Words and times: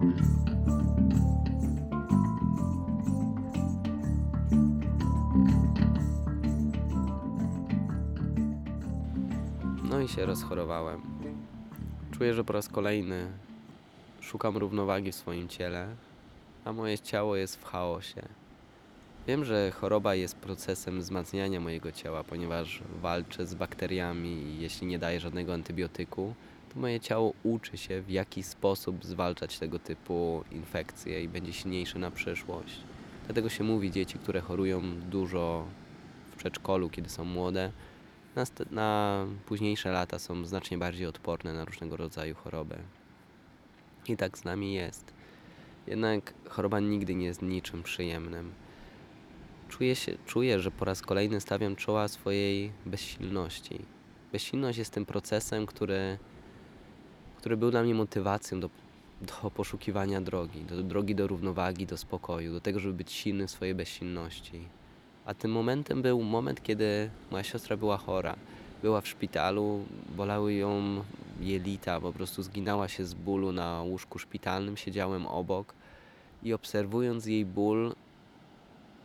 No 0.00 0.06
i 10.00 10.08
się 10.08 10.26
rozchorowałem. 10.26 11.00
Czuję, 12.10 12.34
że 12.34 12.44
po 12.44 12.52
raz 12.52 12.68
kolejny 12.68 13.26
szukam 14.20 14.56
równowagi 14.56 15.12
w 15.12 15.14
swoim 15.14 15.48
ciele, 15.48 15.88
a 16.64 16.72
moje 16.72 16.98
ciało 16.98 17.36
jest 17.36 17.56
w 17.56 17.64
chaosie. 17.64 18.22
Wiem, 19.26 19.44
że 19.44 19.70
choroba 19.70 20.14
jest 20.14 20.36
procesem 20.36 21.00
wzmacniania 21.00 21.60
mojego 21.60 21.92
ciała, 21.92 22.24
ponieważ 22.24 22.82
walczę 23.02 23.46
z 23.46 23.54
bakteriami 23.54 24.28
i 24.28 24.60
jeśli 24.60 24.86
nie 24.86 24.98
daję 24.98 25.20
żadnego 25.20 25.54
antybiotyku, 25.54 26.34
to 26.74 26.80
moje 26.80 27.00
ciało 27.00 27.32
uczy 27.42 27.76
się 27.76 28.02
w 28.02 28.10
jaki 28.10 28.42
sposób 28.42 29.04
zwalczać 29.04 29.58
tego 29.58 29.78
typu 29.78 30.44
infekcje 30.50 31.22
i 31.22 31.28
będzie 31.28 31.52
silniejsze 31.52 31.98
na 31.98 32.10
przyszłość. 32.10 32.80
Dlatego 33.24 33.48
się 33.48 33.64
mówi, 33.64 33.90
dzieci, 33.90 34.18
które 34.18 34.40
chorują 34.40 34.82
dużo 35.00 35.66
w 36.32 36.36
przedszkolu, 36.36 36.90
kiedy 36.90 37.08
są 37.08 37.24
młode, 37.24 37.72
na, 38.36 38.44
na 38.70 39.26
późniejsze 39.46 39.92
lata 39.92 40.18
są 40.18 40.44
znacznie 40.44 40.78
bardziej 40.78 41.06
odporne 41.06 41.52
na 41.54 41.64
różnego 41.64 41.96
rodzaju 41.96 42.34
choroby. 42.34 42.78
I 44.08 44.16
tak 44.16 44.38
z 44.38 44.44
nami 44.44 44.74
jest. 44.74 45.12
Jednak 45.86 46.34
choroba 46.48 46.80
nigdy 46.80 47.14
nie 47.14 47.26
jest 47.26 47.42
niczym 47.42 47.82
przyjemnym. 47.82 48.52
Czuję, 49.68 49.96
się, 49.96 50.18
czuję, 50.26 50.60
że 50.60 50.70
po 50.70 50.84
raz 50.84 51.02
kolejny 51.02 51.40
stawiam 51.40 51.76
czoła 51.76 52.08
swojej 52.08 52.72
bezsilności. 52.86 53.84
Bezsilność 54.32 54.78
jest 54.78 54.92
tym 54.92 55.06
procesem, 55.06 55.66
który, 55.66 56.18
który 57.40 57.56
był 57.56 57.70
dla 57.70 57.82
mnie 57.82 57.94
motywacją 57.94 58.60
do, 58.60 58.70
do 59.22 59.50
poszukiwania 59.50 60.20
drogi, 60.20 60.60
do 60.60 60.82
drogi 60.82 61.14
do 61.14 61.26
równowagi, 61.26 61.86
do 61.86 61.96
spokoju, 61.96 62.52
do 62.52 62.60
tego, 62.60 62.80
żeby 62.80 62.94
być 62.94 63.12
silny 63.12 63.46
w 63.46 63.50
swojej 63.50 63.74
bezsilności. 63.74 64.60
A 65.26 65.34
tym 65.34 65.52
momentem 65.52 66.02
był 66.02 66.22
moment, 66.22 66.62
kiedy 66.62 67.10
moja 67.30 67.44
siostra 67.44 67.76
była 67.76 67.96
chora. 67.96 68.36
Była 68.82 69.00
w 69.00 69.08
szpitalu, 69.08 69.84
bolały 70.16 70.54
ją 70.54 71.02
jelita, 71.40 72.00
po 72.00 72.12
prostu 72.12 72.42
zginęła 72.42 72.88
się 72.88 73.04
z 73.04 73.14
bólu 73.14 73.52
na 73.52 73.82
łóżku 73.82 74.18
szpitalnym. 74.18 74.76
Siedziałem 74.76 75.26
obok 75.26 75.74
i 76.42 76.52
obserwując 76.52 77.26
jej 77.26 77.44
ból, 77.44 77.94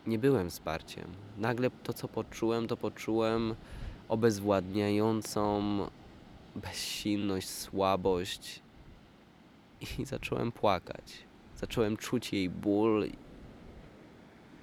nie 0.08 0.20
byłem 0.20 0.50
wsparciem. 0.50 1.06
Nagle 1.38 1.70
to, 1.84 1.94
co 1.94 2.08
poczułem, 2.08 2.68
to 2.68 2.78
poczułem 2.78 3.56
obezwładniającą 4.10 5.62
bezsilność, 6.56 7.50
słabość 7.50 8.62
i 9.82 10.06
zacząłem 10.06 10.52
płakać. 10.52 11.24
Zacząłem 11.58 11.98
czuć 11.98 12.34
jej 12.34 12.50
ból 12.50 13.10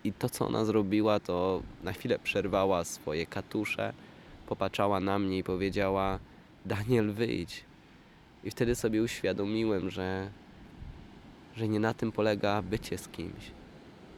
i 0.04 0.12
to, 0.12 0.28
co 0.28 0.46
ona 0.46 0.64
zrobiła, 0.64 1.20
to 1.20 1.62
na 1.82 1.92
chwilę 1.92 2.18
przerwała 2.18 2.84
swoje 2.84 3.26
katusze, 3.26 3.92
popatrzała 4.46 5.00
na 5.00 5.18
mnie 5.18 5.38
i 5.38 5.44
powiedziała: 5.44 6.18
Daniel, 6.66 7.12
wyjdź. 7.12 7.64
I 8.44 8.50
wtedy 8.50 8.74
sobie 8.74 9.02
uświadomiłem, 9.02 9.90
że, 9.90 10.30
że 11.56 11.68
nie 11.68 11.80
na 11.80 11.94
tym 11.94 12.12
polega 12.12 12.62
bycie 12.62 12.98
z 12.98 13.08
kimś, 13.08 13.50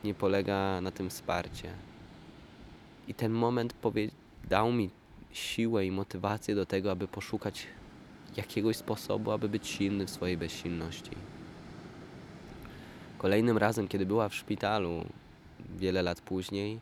nie 0.05 0.14
polega 0.14 0.81
na 0.81 0.91
tym 0.91 1.11
wsparcie. 1.11 1.72
I 3.09 3.14
ten 3.14 3.33
moment 3.33 3.75
powie- 3.83 4.11
dał 4.48 4.72
mi 4.72 4.91
siłę 5.34 5.86
i 5.86 5.90
motywację 5.90 6.54
do 6.54 6.66
tego, 6.66 6.90
aby 6.90 7.08
poszukać 7.08 7.66
jakiegoś 8.36 8.77
sposobu, 8.77 9.30
aby 9.30 9.48
być 9.48 9.68
silny 9.68 10.06
w 10.06 10.10
swojej 10.10 10.36
bezsilności. 10.36 11.10
Kolejnym 13.18 13.58
razem, 13.58 13.88
kiedy 13.88 14.06
była 14.06 14.28
w 14.28 14.34
szpitalu, 14.34 15.04
wiele 15.76 16.02
lat 16.02 16.20
później, 16.20 16.80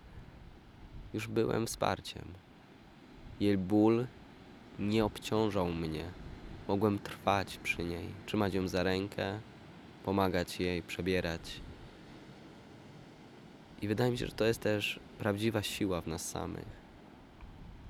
już 1.14 1.28
byłem 1.28 1.66
wsparciem. 1.66 2.24
Jej 3.40 3.58
ból 3.58 4.06
nie 4.78 5.04
obciążał 5.04 5.72
mnie. 5.72 6.04
Mogłem 6.68 6.98
trwać 6.98 7.58
przy 7.58 7.84
niej, 7.84 8.06
trzymać 8.26 8.54
ją 8.54 8.68
za 8.68 8.82
rękę, 8.82 9.40
pomagać 10.04 10.60
jej 10.60 10.82
przebierać. 10.82 11.60
I 13.82 13.88
wydaje 13.88 14.10
mi 14.10 14.18
się, 14.18 14.26
że 14.26 14.32
to 14.32 14.44
jest 14.44 14.60
też 14.60 15.00
prawdziwa 15.18 15.62
siła 15.62 16.00
w 16.00 16.06
nas 16.06 16.30
samych. 16.30 16.81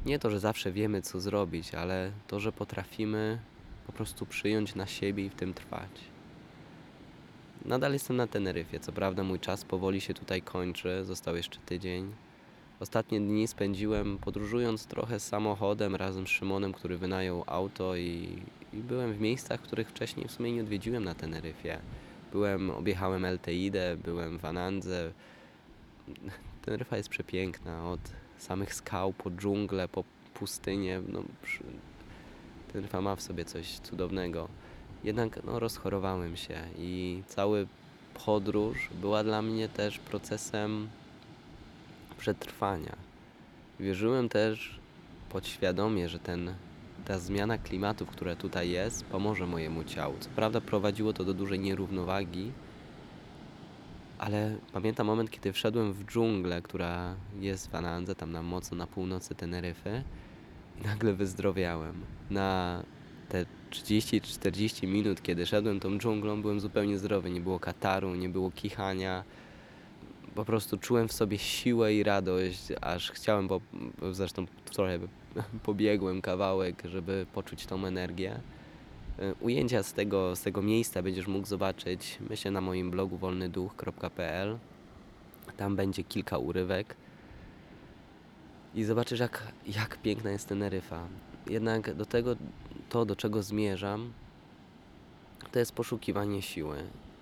Nie 0.06 0.18
to, 0.18 0.30
że 0.30 0.40
zawsze 0.40 0.72
wiemy, 0.72 1.02
co 1.02 1.20
zrobić, 1.20 1.74
ale 1.74 2.12
to, 2.26 2.40
że 2.40 2.52
potrafimy 2.52 3.38
po 3.86 3.92
prostu 3.92 4.26
przyjąć 4.26 4.74
na 4.74 4.86
siebie 4.86 5.26
i 5.26 5.30
w 5.30 5.34
tym 5.34 5.54
trwać. 5.54 5.90
Nadal 7.64 7.92
jestem 7.92 8.16
na 8.16 8.26
Teneryfie. 8.26 8.80
Co 8.80 8.92
prawda 8.92 9.22
mój 9.22 9.40
czas 9.40 9.64
powoli 9.64 10.00
się 10.00 10.14
tutaj 10.14 10.42
kończy, 10.42 11.04
został 11.04 11.36
jeszcze 11.36 11.58
tydzień. 11.66 12.14
Ostatnie 12.80 13.20
dni 13.20 13.48
spędziłem 13.48 14.18
podróżując 14.18 14.86
trochę 14.86 15.20
samochodem 15.20 15.96
razem 15.96 16.26
z 16.26 16.30
Szymonem, 16.30 16.72
który 16.72 16.98
wynajął 16.98 17.44
auto 17.46 17.96
i, 17.96 18.42
i 18.72 18.76
byłem 18.76 19.12
w 19.12 19.20
miejscach, 19.20 19.60
których 19.60 19.88
wcześniej 19.88 20.28
w 20.28 20.32
sumie 20.32 20.52
nie 20.52 20.60
odwiedziłem 20.60 21.04
na 21.04 21.14
Teneryfie. 21.14 21.78
Byłem, 22.32 22.70
objechałem 22.70 23.24
Elteidę, 23.24 23.96
byłem 24.04 24.38
w 24.38 24.44
Anandze. 24.44 25.12
Teneryfa 26.64 26.96
jest 26.96 27.08
przepiękna, 27.08 27.90
od 27.90 28.00
samych 28.42 28.74
skał 28.74 29.12
po 29.12 29.30
dżunglę, 29.30 29.88
po 29.88 30.04
pustynię. 30.34 31.02
No, 31.08 31.22
Teneryfa 32.72 33.00
ma 33.00 33.16
w 33.16 33.22
sobie 33.22 33.44
coś 33.44 33.78
cudownego. 33.78 34.48
Jednak 35.04 35.44
no, 35.44 35.58
rozchorowałem 35.58 36.36
się 36.36 36.60
i 36.78 37.22
cały 37.26 37.66
podróż 38.26 38.88
była 39.00 39.24
dla 39.24 39.42
mnie 39.42 39.68
też 39.68 39.98
procesem 39.98 40.88
przetrwania. 42.18 42.96
Wierzyłem 43.80 44.28
też 44.28 44.78
podświadomie, 45.30 46.08
że 46.08 46.18
ten, 46.18 46.54
ta 47.04 47.18
zmiana 47.18 47.58
klimatu, 47.58 48.06
która 48.06 48.36
tutaj 48.36 48.70
jest, 48.70 49.04
pomoże 49.04 49.46
mojemu 49.46 49.84
ciału. 49.84 50.14
Co 50.20 50.30
prawda 50.30 50.60
prowadziło 50.60 51.12
to 51.12 51.24
do 51.24 51.34
dużej 51.34 51.60
nierównowagi, 51.60 52.52
ale 54.22 54.56
pamiętam 54.72 55.06
moment, 55.06 55.30
kiedy 55.30 55.52
wszedłem 55.52 55.92
w 55.92 56.04
dżunglę, 56.04 56.62
która 56.62 57.14
jest 57.40 57.70
w 57.70 57.74
Anandze, 57.74 58.14
tam 58.14 58.32
na 58.32 58.42
mocno 58.42 58.76
na 58.76 58.86
północy 58.86 59.34
Teneryfy 59.34 60.02
i 60.80 60.86
nagle 60.86 61.12
wyzdrowiałem. 61.12 61.94
Na 62.30 62.82
te 63.28 63.46
30-40 63.70 64.86
minut, 64.86 65.22
kiedy 65.22 65.46
szedłem 65.46 65.80
tą 65.80 65.98
dżunglą, 65.98 66.42
byłem 66.42 66.60
zupełnie 66.60 66.98
zdrowy. 66.98 67.30
Nie 67.30 67.40
było 67.40 67.60
kataru, 67.60 68.14
nie 68.14 68.28
było 68.28 68.50
kichania. 68.50 69.24
Po 70.34 70.44
prostu 70.44 70.78
czułem 70.78 71.08
w 71.08 71.12
sobie 71.12 71.38
siłę 71.38 71.94
i 71.94 72.02
radość, 72.02 72.68
aż 72.80 73.10
chciałem, 73.10 73.48
po, 73.48 73.60
zresztą 74.12 74.46
trochę 74.64 74.98
pobiegłem 75.62 76.22
kawałek, 76.22 76.82
żeby 76.84 77.26
poczuć 77.32 77.66
tą 77.66 77.86
energię. 77.86 78.40
Y, 79.18 79.34
Ujęcia 79.40 79.82
z 79.82 79.92
tego, 79.92 80.36
z 80.36 80.42
tego 80.42 80.62
miejsca 80.62 81.02
będziesz 81.02 81.26
mógł 81.26 81.46
zobaczyć, 81.46 82.18
myślę, 82.30 82.50
na 82.50 82.60
moim 82.60 82.90
blogu 82.90 83.16
wolnyduch.pl. 83.16 84.58
Tam 85.56 85.76
będzie 85.76 86.04
kilka 86.04 86.38
urywek. 86.38 86.96
I 88.74 88.84
zobaczysz, 88.84 89.20
jak, 89.20 89.52
jak 89.66 89.98
piękna 90.02 90.30
jest 90.30 90.48
Teneryfa. 90.48 91.08
Jednak 91.50 91.94
do 91.94 92.06
tego, 92.06 92.36
to 92.88 93.04
do 93.04 93.16
czego 93.16 93.42
zmierzam, 93.42 94.12
to 95.52 95.58
jest 95.58 95.72
poszukiwanie 95.72 96.42
siły. 96.42 96.76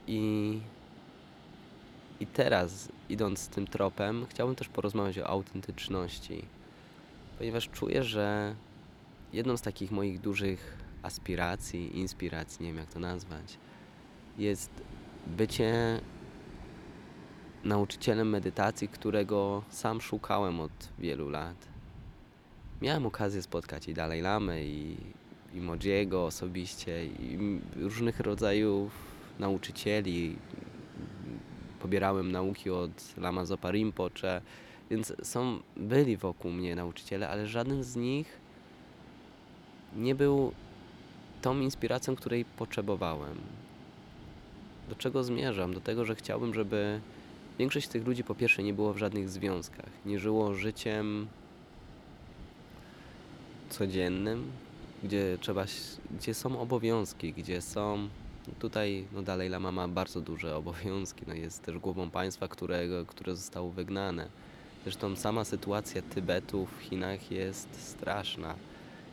I, 0.06 0.60
I 2.20 2.26
teraz, 2.26 2.88
idąc 3.08 3.48
tym 3.48 3.66
tropem, 3.66 4.26
chciałbym 4.28 4.56
też 4.56 4.68
porozmawiać 4.68 5.18
o 5.18 5.26
autentyczności. 5.26 6.44
Ponieważ 7.38 7.68
czuję, 7.68 8.04
że 8.04 8.54
jedną 9.32 9.56
z 9.56 9.62
takich 9.62 9.90
moich 9.90 10.20
dużych 10.20 10.76
aspiracji, 11.02 11.98
inspiracji, 11.98 12.64
nie 12.64 12.68
wiem 12.68 12.78
jak 12.78 12.92
to 12.92 13.00
nazwać, 13.00 13.58
jest 14.38 14.70
bycie 15.26 16.00
nauczycielem 17.64 18.28
medytacji, 18.28 18.88
którego 18.88 19.62
sam 19.68 20.00
szukałem 20.00 20.60
od 20.60 20.88
wielu 20.98 21.28
lat. 21.28 21.68
Miałem 22.82 23.06
okazję 23.06 23.42
spotkać 23.42 23.88
i 23.88 23.94
Dalaj 23.94 24.20
Lamę, 24.20 24.64
i, 24.64 24.96
i 25.54 25.60
Modziego 25.60 26.26
osobiście, 26.26 27.06
i 27.06 27.60
różnych 27.76 28.20
rodzajów 28.20 28.92
nauczycieli. 29.38 30.36
Pobierałem 31.80 32.32
nauki 32.32 32.70
od 32.70 33.16
Lama 33.16 33.44
Zopa 33.44 33.70
Rinpoche, 33.70 34.40
więc 34.90 35.12
są, 35.22 35.60
byli 35.76 36.16
wokół 36.16 36.50
mnie 36.50 36.76
nauczyciele, 36.76 37.28
ale 37.28 37.46
żaden 37.46 37.82
z 37.84 37.96
nich 37.96 38.40
nie 39.96 40.14
był 40.14 40.52
tą 41.42 41.60
inspiracją, 41.60 42.16
której 42.16 42.44
potrzebowałem. 42.44 43.38
Do 44.88 44.94
czego 44.94 45.24
zmierzam? 45.24 45.74
Do 45.74 45.80
tego, 45.80 46.04
że 46.04 46.14
chciałbym, 46.14 46.54
żeby 46.54 47.00
większość 47.58 47.86
z 47.86 47.88
tych 47.88 48.06
ludzi 48.06 48.24
po 48.24 48.34
pierwsze 48.34 48.62
nie 48.62 48.74
było 48.74 48.92
w 48.92 48.98
żadnych 48.98 49.28
związkach, 49.28 49.90
nie 50.06 50.18
żyło 50.18 50.54
życiem 50.54 51.26
codziennym, 53.68 54.50
gdzie 55.04 55.38
trzeba, 55.40 55.64
gdzie 56.18 56.34
są 56.34 56.60
obowiązki, 56.60 57.32
gdzie 57.32 57.62
są 57.62 58.08
Tutaj 58.58 59.04
no, 59.12 59.22
Dalaj 59.22 59.48
Lama 59.48 59.72
ma 59.72 59.88
bardzo 59.88 60.20
duże 60.20 60.56
obowiązki, 60.62 61.24
no, 61.28 61.34
jest 61.34 61.62
też 61.62 61.78
głową 61.78 62.10
państwa, 62.10 62.48
którego, 62.48 63.06
które 63.06 63.36
zostało 63.36 63.70
wygnane. 63.70 64.28
Zresztą 64.84 65.16
sama 65.16 65.44
sytuacja 65.44 66.02
Tybetu 66.02 66.66
w 66.66 66.82
Chinach 66.82 67.30
jest 67.30 67.68
straszna. 67.88 68.54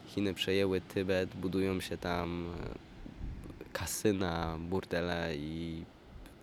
Chiny 0.07 0.33
przejęły 0.33 0.81
Tybet, 0.81 1.36
budują 1.36 1.80
się 1.80 1.98
tam 1.98 2.45
e, 2.45 3.69
kasyna, 3.74 4.57
burdele 4.59 5.36
i 5.36 5.83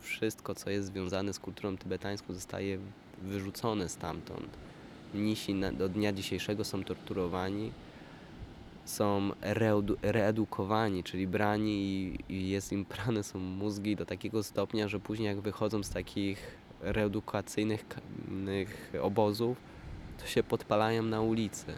wszystko, 0.00 0.54
co 0.54 0.70
jest 0.70 0.88
związane 0.88 1.32
z 1.32 1.38
kulturą 1.38 1.76
tybetańską, 1.76 2.34
zostaje 2.34 2.78
wyrzucone 3.22 3.88
stamtąd. 3.88 4.48
Mnisi 5.14 5.54
do 5.78 5.88
dnia 5.88 6.12
dzisiejszego 6.12 6.64
są 6.64 6.84
torturowani, 6.84 7.72
są 8.84 9.30
reedu, 9.40 9.96
reedukowani, 10.02 11.04
czyli 11.04 11.26
brani 11.26 11.72
i, 11.72 12.18
i 12.28 12.48
jest 12.48 12.72
im 12.72 12.84
prane 12.94 13.22
są 13.22 13.38
mózgi 13.38 13.96
do 13.96 14.06
takiego 14.06 14.42
stopnia, 14.42 14.88
że 14.88 15.00
później 15.00 15.26
jak 15.26 15.40
wychodzą 15.40 15.82
z 15.82 15.90
takich 15.90 16.56
reedukacyjnych 16.80 17.88
ka- 17.88 18.00
nych 18.28 18.92
obozów, 19.02 19.56
to 20.18 20.26
się 20.26 20.42
podpalają 20.42 21.02
na 21.02 21.20
ulicy. 21.20 21.74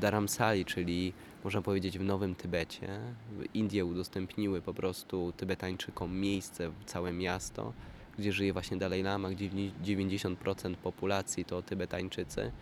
Dharamsali, 0.00 0.64
czyli 0.64 1.12
można 1.44 1.62
powiedzieć 1.62 1.98
w 1.98 2.04
Nowym 2.04 2.34
Tybecie. 2.34 3.00
Indie 3.54 3.84
udostępniły 3.84 4.62
po 4.62 4.74
prostu 4.74 5.32
Tybetańczykom 5.36 6.20
miejsce, 6.20 6.70
całe 6.86 7.12
miasto, 7.12 7.72
gdzie 8.18 8.32
żyje 8.32 8.52
właśnie 8.52 8.76
Dalaj 8.76 9.02
Lama, 9.02 9.30
gdzie 9.30 9.50
90% 9.50 10.74
populacji 10.76 11.44
to 11.44 11.62
Tybetańczycy. 11.62 12.52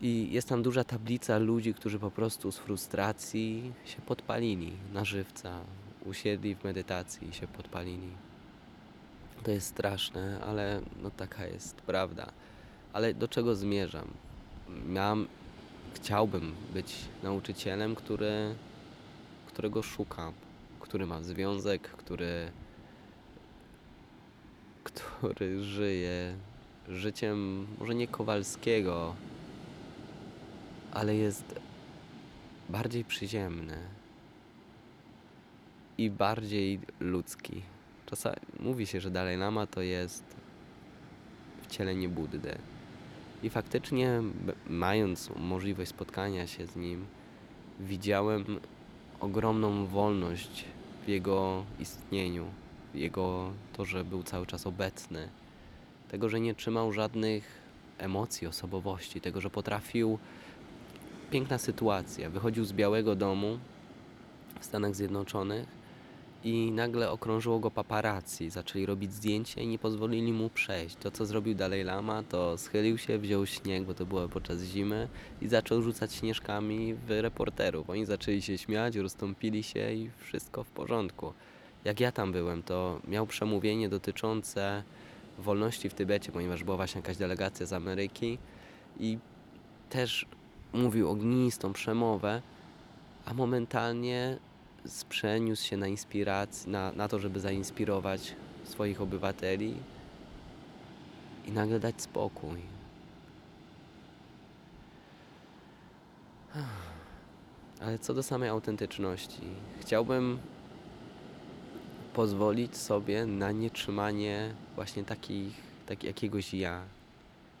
I 0.00 0.28
jest 0.32 0.48
tam 0.48 0.62
duża 0.62 0.84
tablica 0.84 1.38
ludzi, 1.38 1.74
którzy 1.74 1.98
po 1.98 2.10
prostu 2.10 2.52
z 2.52 2.58
frustracji 2.58 3.72
się 3.84 4.02
podpalili 4.02 4.72
na 4.92 5.04
żywca, 5.04 5.60
usiedli 6.04 6.54
w 6.54 6.64
medytacji 6.64 7.28
i 7.28 7.32
się 7.32 7.46
podpalili. 7.46 8.10
To 9.42 9.50
jest 9.50 9.66
straszne, 9.66 10.40
ale 10.40 10.80
no 11.02 11.10
taka 11.10 11.46
jest 11.46 11.76
prawda. 11.76 12.32
Ale 12.92 13.14
do 13.14 13.28
czego 13.28 13.54
zmierzam? 13.54 14.08
Miałem, 14.88 15.26
chciałbym 15.94 16.54
być 16.74 16.94
nauczycielem, 17.22 17.94
który, 17.94 18.54
którego 19.46 19.82
szukam, 19.82 20.32
który 20.80 21.06
ma 21.06 21.22
związek, 21.22 21.82
który, 21.82 22.50
który 24.84 25.64
żyje 25.64 26.34
życiem 26.88 27.66
może 27.78 27.94
nie 27.94 28.06
Kowalskiego, 28.08 29.14
ale 30.92 31.14
jest 31.14 31.60
bardziej 32.68 33.04
przyziemny 33.04 33.78
i 35.98 36.10
bardziej 36.10 36.80
ludzki. 37.00 37.62
Czasami 38.06 38.36
mówi 38.60 38.86
się, 38.86 39.00
że 39.00 39.10
Dalaj 39.10 39.36
Lama 39.36 39.66
to 39.66 39.82
jest 39.82 40.24
wcielenie 41.62 42.08
Buddy. 42.08 42.58
I 43.42 43.50
faktycznie, 43.50 44.22
mając 44.66 45.30
możliwość 45.36 45.90
spotkania 45.90 46.46
się 46.46 46.66
z 46.66 46.76
nim, 46.76 47.06
widziałem 47.80 48.44
ogromną 49.20 49.86
wolność 49.86 50.64
w 51.04 51.08
jego 51.08 51.64
istnieniu, 51.80 52.44
w 52.94 52.96
jego 52.96 53.50
to, 53.72 53.84
że 53.84 54.04
był 54.04 54.22
cały 54.22 54.46
czas 54.46 54.66
obecny, 54.66 55.28
tego, 56.08 56.28
że 56.28 56.40
nie 56.40 56.54
trzymał 56.54 56.92
żadnych 56.92 57.60
emocji, 57.98 58.46
osobowości, 58.46 59.20
tego, 59.20 59.40
że 59.40 59.50
potrafił. 59.50 60.18
Piękna 61.30 61.58
sytuacja. 61.58 62.30
Wychodził 62.30 62.64
z 62.64 62.72
Białego 62.72 63.14
Domu 63.14 63.58
w 64.60 64.64
Stanach 64.64 64.94
Zjednoczonych 64.94 65.77
i 66.44 66.72
nagle 66.72 67.10
okrążyło 67.10 67.58
go 67.58 67.70
paparazzi. 67.70 68.50
Zaczęli 68.50 68.86
robić 68.86 69.12
zdjęcia 69.12 69.60
i 69.60 69.66
nie 69.66 69.78
pozwolili 69.78 70.32
mu 70.32 70.50
przejść. 70.50 70.96
To, 70.96 71.10
co 71.10 71.26
zrobił 71.26 71.54
Dalej 71.54 71.84
Lama, 71.84 72.22
to 72.22 72.58
schylił 72.58 72.98
się, 72.98 73.18
wziął 73.18 73.46
śnieg, 73.46 73.84
bo 73.84 73.94
to 73.94 74.06
było 74.06 74.28
podczas 74.28 74.62
zimy 74.62 75.08
i 75.42 75.48
zaczął 75.48 75.82
rzucać 75.82 76.12
śnieżkami 76.12 76.94
w 76.94 77.10
reporterów. 77.10 77.90
Oni 77.90 78.06
zaczęli 78.06 78.42
się 78.42 78.58
śmiać, 78.58 78.96
rozstąpili 78.96 79.62
się 79.62 79.92
i 79.92 80.10
wszystko 80.18 80.64
w 80.64 80.70
porządku. 80.70 81.32
Jak 81.84 82.00
ja 82.00 82.12
tam 82.12 82.32
byłem, 82.32 82.62
to 82.62 83.00
miał 83.08 83.26
przemówienie 83.26 83.88
dotyczące 83.88 84.82
wolności 85.38 85.88
w 85.88 85.94
Tybecie, 85.94 86.32
ponieważ 86.32 86.64
była 86.64 86.76
właśnie 86.76 86.98
jakaś 86.98 87.16
delegacja 87.16 87.66
z 87.66 87.72
Ameryki 87.72 88.38
i 89.00 89.18
też 89.90 90.26
mówił 90.72 91.10
ognistą 91.10 91.72
przemowę, 91.72 92.42
a 93.26 93.34
momentalnie 93.34 94.38
przeniósł 95.08 95.66
się 95.66 95.76
na 95.76 95.86
inspirację, 95.86 96.70
na, 96.70 96.92
na 96.92 97.08
to, 97.08 97.18
żeby 97.18 97.40
zainspirować 97.40 98.34
swoich 98.64 99.00
obywateli 99.00 99.74
i 101.46 101.52
nagle 101.52 101.80
dać 101.80 102.02
spokój. 102.02 102.60
Ale 107.80 107.98
co 107.98 108.14
do 108.14 108.22
samej 108.22 108.48
autentyczności, 108.48 109.40
chciałbym 109.80 110.38
pozwolić 112.14 112.76
sobie 112.76 113.26
na 113.26 113.52
nietrzymanie 113.52 114.54
właśnie 114.74 115.04
takich, 115.04 115.54
tak 115.86 116.04
jakiegoś 116.04 116.54
ja. 116.54 116.82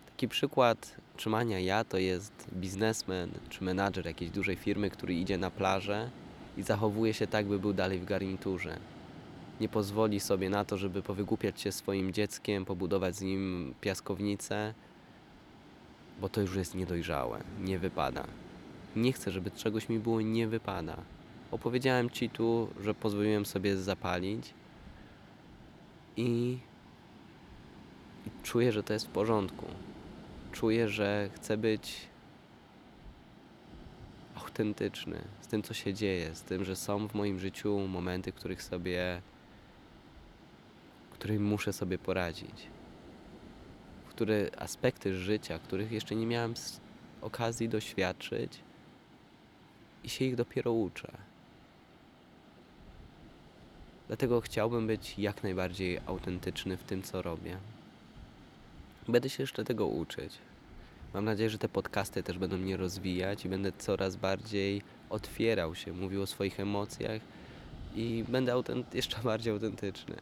Taki 0.06 0.28
przykład 0.28 0.94
trzymania 1.16 1.60
ja 1.60 1.84
to 1.84 1.98
jest 1.98 2.32
biznesmen 2.52 3.30
czy 3.48 3.64
menadżer 3.64 4.06
jakiejś 4.06 4.30
dużej 4.30 4.56
firmy, 4.56 4.90
który 4.90 5.14
idzie 5.14 5.38
na 5.38 5.50
plażę 5.50 6.10
i 6.58 6.62
zachowuje 6.62 7.14
się 7.14 7.26
tak, 7.26 7.46
by 7.46 7.58
był 7.58 7.72
dalej 7.72 7.98
w 7.98 8.04
garniturze. 8.04 8.78
Nie 9.60 9.68
pozwoli 9.68 10.20
sobie 10.20 10.50
na 10.50 10.64
to, 10.64 10.76
żeby 10.78 11.02
powygłupiać 11.02 11.60
się 11.60 11.72
swoim 11.72 12.12
dzieckiem, 12.12 12.64
pobudować 12.64 13.16
z 13.16 13.22
nim 13.22 13.74
piaskownicę, 13.80 14.74
bo 16.20 16.28
to 16.28 16.40
już 16.40 16.56
jest 16.56 16.74
niedojrzałe, 16.74 17.42
nie 17.60 17.78
wypada. 17.78 18.26
Nie 18.96 19.12
chcę, 19.12 19.30
żeby 19.30 19.50
czegoś 19.50 19.88
mi 19.88 19.98
było 19.98 20.20
nie 20.20 20.48
wypada. 20.48 20.96
Opowiedziałem 21.50 22.10
ci 22.10 22.30
tu, 22.30 22.68
że 22.80 22.94
pozwoliłem 22.94 23.46
sobie 23.46 23.76
zapalić 23.76 24.54
i, 26.16 26.58
i 28.26 28.30
czuję, 28.42 28.72
że 28.72 28.82
to 28.82 28.92
jest 28.92 29.06
w 29.06 29.10
porządku. 29.10 29.66
Czuję, 30.52 30.88
że 30.88 31.30
chcę 31.34 31.56
być 31.56 31.96
autentyczny 34.58 35.24
z 35.40 35.46
tym, 35.46 35.62
co 35.62 35.74
się 35.74 35.94
dzieje, 35.94 36.34
z 36.34 36.42
tym, 36.42 36.64
że 36.64 36.76
są 36.76 37.08
w 37.08 37.14
moim 37.14 37.38
życiu 37.38 37.78
momenty, 37.78 38.32
których 38.32 38.62
sobie, 38.62 39.22
których 41.10 41.40
muszę 41.40 41.72
sobie 41.72 41.98
poradzić. 41.98 42.66
Które 44.08 44.50
aspekty 44.56 45.14
życia, 45.14 45.58
których 45.58 45.92
jeszcze 45.92 46.14
nie 46.14 46.26
miałem 46.26 46.54
okazji 47.20 47.68
doświadczyć 47.68 48.60
i 50.04 50.08
się 50.08 50.24
ich 50.24 50.36
dopiero 50.36 50.72
uczę. 50.72 51.12
Dlatego 54.06 54.40
chciałbym 54.40 54.86
być 54.86 55.18
jak 55.18 55.42
najbardziej 55.42 56.00
autentyczny 56.06 56.76
w 56.76 56.82
tym, 56.82 57.02
co 57.02 57.22
robię. 57.22 57.56
Będę 59.08 59.28
się 59.28 59.42
jeszcze 59.42 59.64
tego 59.64 59.86
uczyć. 59.86 60.38
Mam 61.14 61.24
nadzieję, 61.24 61.50
że 61.50 61.58
te 61.58 61.68
podcasty 61.68 62.22
też 62.22 62.38
będą 62.38 62.58
mnie 62.58 62.76
rozwijać 62.76 63.44
i 63.44 63.48
będę 63.48 63.72
coraz 63.72 64.16
bardziej 64.16 64.82
otwierał 65.10 65.74
się, 65.74 65.92
mówił 65.92 66.22
o 66.22 66.26
swoich 66.26 66.60
emocjach 66.60 67.22
i 67.94 68.24
będę 68.28 68.52
autent- 68.52 68.94
jeszcze 68.94 69.22
bardziej 69.30 69.52
autentyczny. 69.52 70.16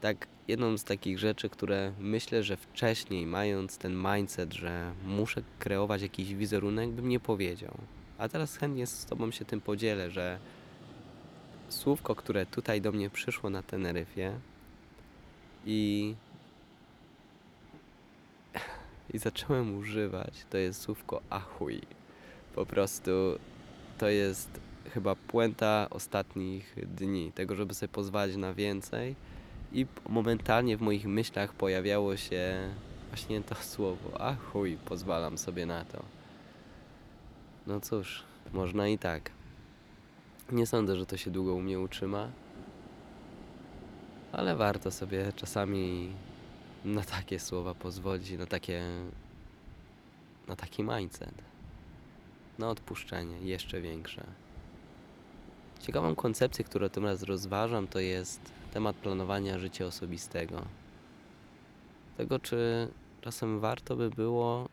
Tak, 0.00 0.26
jedną 0.48 0.78
z 0.78 0.84
takich 0.84 1.18
rzeczy, 1.18 1.48
które 1.48 1.92
myślę, 1.98 2.42
że 2.42 2.56
wcześniej, 2.56 3.26
mając 3.26 3.78
ten 3.78 4.02
mindset, 4.12 4.54
że 4.54 4.92
muszę 5.04 5.42
kreować 5.58 6.02
jakiś 6.02 6.34
wizerunek, 6.34 6.90
bym 6.90 7.08
nie 7.08 7.20
powiedział. 7.20 7.74
A 8.18 8.28
teraz 8.28 8.56
chętnie 8.56 8.86
z 8.86 9.04
Tobą 9.04 9.30
się 9.30 9.44
tym 9.44 9.60
podzielę, 9.60 10.10
że 10.10 10.38
słówko, 11.68 12.14
które 12.14 12.46
tutaj 12.46 12.80
do 12.80 12.92
mnie 12.92 13.10
przyszło 13.10 13.50
na 13.50 13.62
Teneryfie 13.62 14.32
i 15.66 16.14
i 19.14 19.18
zacząłem 19.18 19.78
używać, 19.78 20.46
to 20.50 20.58
jest 20.58 20.80
słówko 20.80 21.20
achuj. 21.30 21.80
Po 22.54 22.66
prostu 22.66 23.10
to 23.98 24.08
jest 24.08 24.60
chyba 24.94 25.14
puenta 25.14 25.86
ostatnich 25.90 26.74
dni, 26.96 27.32
tego, 27.32 27.54
żeby 27.54 27.74
sobie 27.74 27.92
pozwolić 27.92 28.36
na 28.36 28.54
więcej. 28.54 29.14
I 29.72 29.86
momentalnie 30.08 30.76
w 30.76 30.80
moich 30.80 31.06
myślach 31.06 31.52
pojawiało 31.52 32.16
się 32.16 32.70
właśnie 33.08 33.42
to 33.42 33.54
słowo 33.74 34.20
achuj, 34.20 34.78
pozwalam 34.84 35.38
sobie 35.38 35.66
na 35.66 35.84
to. 35.84 36.02
No 37.66 37.80
cóż, 37.80 38.22
można 38.52 38.88
i 38.88 38.98
tak. 38.98 39.30
Nie 40.52 40.66
sądzę, 40.66 40.96
że 40.96 41.06
to 41.06 41.16
się 41.16 41.30
długo 41.30 41.54
u 41.54 41.60
mnie 41.60 41.80
utrzyma, 41.80 42.28
ale 44.32 44.56
warto 44.56 44.90
sobie 44.90 45.32
czasami 45.36 46.12
na 46.84 47.02
takie 47.02 47.40
słowa 47.40 47.74
pozwolić, 47.74 48.30
na 48.30 48.46
takie. 48.46 48.82
na 50.48 50.56
taki 50.56 50.82
mindset. 50.82 51.34
Na 52.58 52.70
odpuszczenie 52.70 53.38
jeszcze 53.40 53.80
większe. 53.80 54.24
Ciekawą 55.80 56.14
koncepcję, 56.14 56.64
którą 56.64 56.88
tym 56.88 57.04
raz 57.04 57.22
rozważam, 57.22 57.88
to 57.88 57.98
jest 57.98 58.40
temat 58.72 58.96
planowania 58.96 59.58
życia 59.58 59.86
osobistego. 59.86 60.62
Tego, 62.16 62.38
czy 62.38 62.88
czasem 63.20 63.60
warto 63.60 63.96
by 63.96 64.10
było 64.10 64.68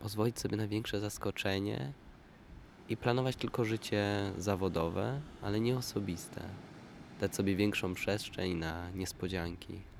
pozwolić 0.00 0.40
sobie 0.40 0.56
na 0.56 0.68
większe 0.68 1.00
zaskoczenie 1.00 1.92
i 2.88 2.96
planować 2.96 3.36
tylko 3.36 3.64
życie 3.64 4.32
zawodowe, 4.38 5.20
ale 5.42 5.60
nie 5.60 5.76
osobiste. 5.76 6.40
Dać 7.20 7.34
sobie 7.34 7.56
większą 7.56 7.94
przestrzeń 7.94 8.54
na 8.54 8.90
niespodzianki. 8.90 9.91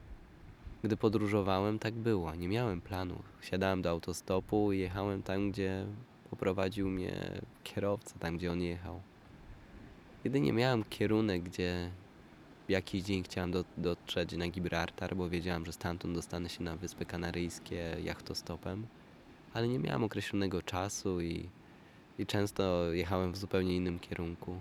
Gdy 0.84 0.96
podróżowałem, 0.96 1.78
tak 1.78 1.94
było. 1.94 2.34
Nie 2.34 2.48
miałem 2.48 2.80
planów. 2.80 3.22
Siadałem 3.40 3.82
do 3.82 3.90
autostopu 3.90 4.72
i 4.72 4.78
jechałem 4.78 5.22
tam, 5.22 5.50
gdzie 5.50 5.86
poprowadził 6.30 6.88
mnie 6.88 7.40
kierowca, 7.64 8.18
tam, 8.18 8.36
gdzie 8.36 8.52
on 8.52 8.62
jechał. 8.62 9.00
Jedynie 10.24 10.52
miałem 10.52 10.84
kierunek, 10.84 11.42
gdzie 11.42 11.90
jakiś 12.68 13.02
dzień 13.02 13.22
chciałem 13.22 13.50
do, 13.50 13.64
dotrzeć 13.76 14.32
na 14.32 14.48
Gibraltar, 14.48 15.16
bo 15.16 15.28
wiedziałem, 15.28 15.66
że 15.66 15.72
stamtąd 15.72 16.14
dostanę 16.14 16.48
się 16.48 16.64
na 16.64 16.76
Wyspy 16.76 17.04
Kanaryjskie 17.04 17.96
jachtostopem, 18.04 18.86
ale 19.54 19.68
nie 19.68 19.78
miałem 19.78 20.04
określonego 20.04 20.62
czasu 20.62 21.20
i, 21.20 21.48
i 22.18 22.26
często 22.26 22.92
jechałem 22.92 23.32
w 23.32 23.36
zupełnie 23.36 23.76
innym 23.76 23.98
kierunku. 23.98 24.56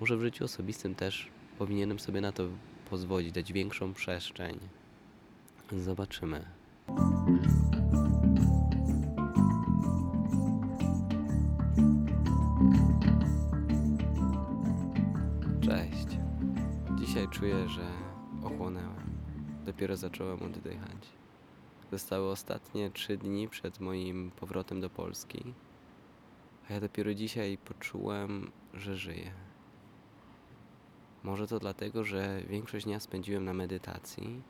Może 0.00 0.16
w 0.16 0.20
życiu 0.20 0.44
osobistym 0.44 0.94
też 0.94 1.28
powinienem 1.58 1.98
sobie 1.98 2.20
na 2.20 2.32
to 2.32 2.48
pozwolić, 2.90 3.32
dać 3.32 3.52
większą 3.52 3.94
przestrzeń. 3.94 4.58
Zobaczymy. 5.72 6.44
Cześć. 15.60 16.18
Dzisiaj 16.98 17.28
czuję, 17.28 17.68
że 17.68 17.90
ochłonęłem. 18.44 19.18
Dopiero 19.66 19.96
zacząłem 19.96 20.42
oddychać. 20.42 21.08
Zostały 21.92 22.30
ostatnie 22.30 22.90
trzy 22.90 23.16
dni 23.16 23.48
przed 23.48 23.80
moim 23.80 24.30
powrotem 24.30 24.80
do 24.80 24.90
Polski, 24.90 25.54
a 26.70 26.72
ja 26.72 26.80
dopiero 26.80 27.14
dzisiaj 27.14 27.58
poczułem, 27.58 28.50
że 28.74 28.96
żyję. 28.96 29.47
Może 31.24 31.46
to 31.46 31.58
dlatego, 31.58 32.04
że 32.04 32.42
większość 32.48 32.84
dnia 32.84 33.00
spędziłem 33.00 33.44
na 33.44 33.54
medytacji, 33.54 34.42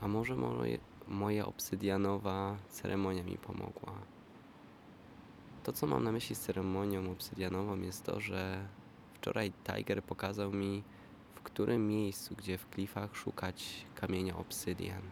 a 0.00 0.08
może 0.08 0.36
moje, 0.36 0.78
moja 1.08 1.46
obsydianowa 1.46 2.56
ceremonia 2.68 3.22
mi 3.22 3.38
pomogła. 3.38 3.92
To, 5.62 5.72
co 5.72 5.86
mam 5.86 6.04
na 6.04 6.12
myśli 6.12 6.36
z 6.36 6.40
ceremonią 6.40 7.10
obsydianową, 7.10 7.80
jest 7.80 8.04
to, 8.04 8.20
że 8.20 8.68
wczoraj 9.14 9.52
Tiger 9.64 10.02
pokazał 10.02 10.52
mi, 10.52 10.82
w 11.34 11.40
którym 11.40 11.88
miejscu, 11.88 12.34
gdzie 12.34 12.58
w 12.58 12.68
klifach 12.68 13.16
szukać 13.16 13.86
kamienia 13.94 14.36
obsydian. 14.36 15.02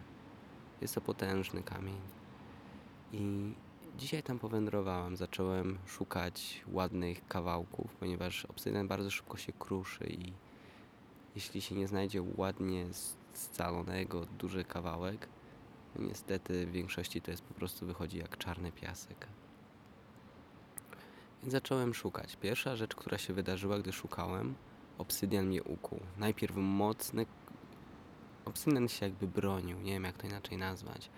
Jest 0.81 0.95
to 0.95 1.01
potężny 1.01 1.63
kamień. 1.63 2.01
I 3.13 3.53
dzisiaj 3.97 4.23
tam 4.23 4.39
powędrowałem, 4.39 5.17
zacząłem 5.17 5.77
szukać 5.85 6.63
ładnych 6.71 7.27
kawałków, 7.27 7.95
ponieważ 7.95 8.45
obsydian 8.45 8.87
bardzo 8.87 9.11
szybko 9.11 9.37
się 9.37 9.53
kruszy 9.53 10.05
i 10.07 10.33
jeśli 11.35 11.61
się 11.61 11.75
nie 11.75 11.87
znajdzie 11.87 12.21
ładnie 12.37 12.85
scalonego 13.33 14.25
duży 14.25 14.63
kawałek, 14.63 15.27
niestety 15.99 16.65
w 16.65 16.71
większości 16.71 17.21
to 17.21 17.31
jest 17.31 17.43
po 17.43 17.53
prostu 17.53 17.85
wychodzi 17.85 18.17
jak 18.17 18.37
czarny 18.37 18.71
piasek. 18.71 19.27
Więc 21.41 21.51
zacząłem 21.51 21.93
szukać. 21.93 22.35
Pierwsza 22.35 22.75
rzecz, 22.75 22.95
która 22.95 23.17
się 23.17 23.33
wydarzyła, 23.33 23.79
gdy 23.79 23.93
szukałem, 23.93 24.55
obsydian 24.97 25.45
mnie 25.45 25.63
ukuł. 25.63 25.99
Najpierw 26.17 26.55
mocny. 26.55 27.25
Obsydian 28.45 28.87
się 28.87 29.05
jakby 29.05 29.27
bronił, 29.27 29.79
nie 29.79 29.93
wiem 29.93 30.03
jak 30.03 30.17
to 30.17 30.27
inaczej 30.27 30.57
nazwać. 30.57 31.09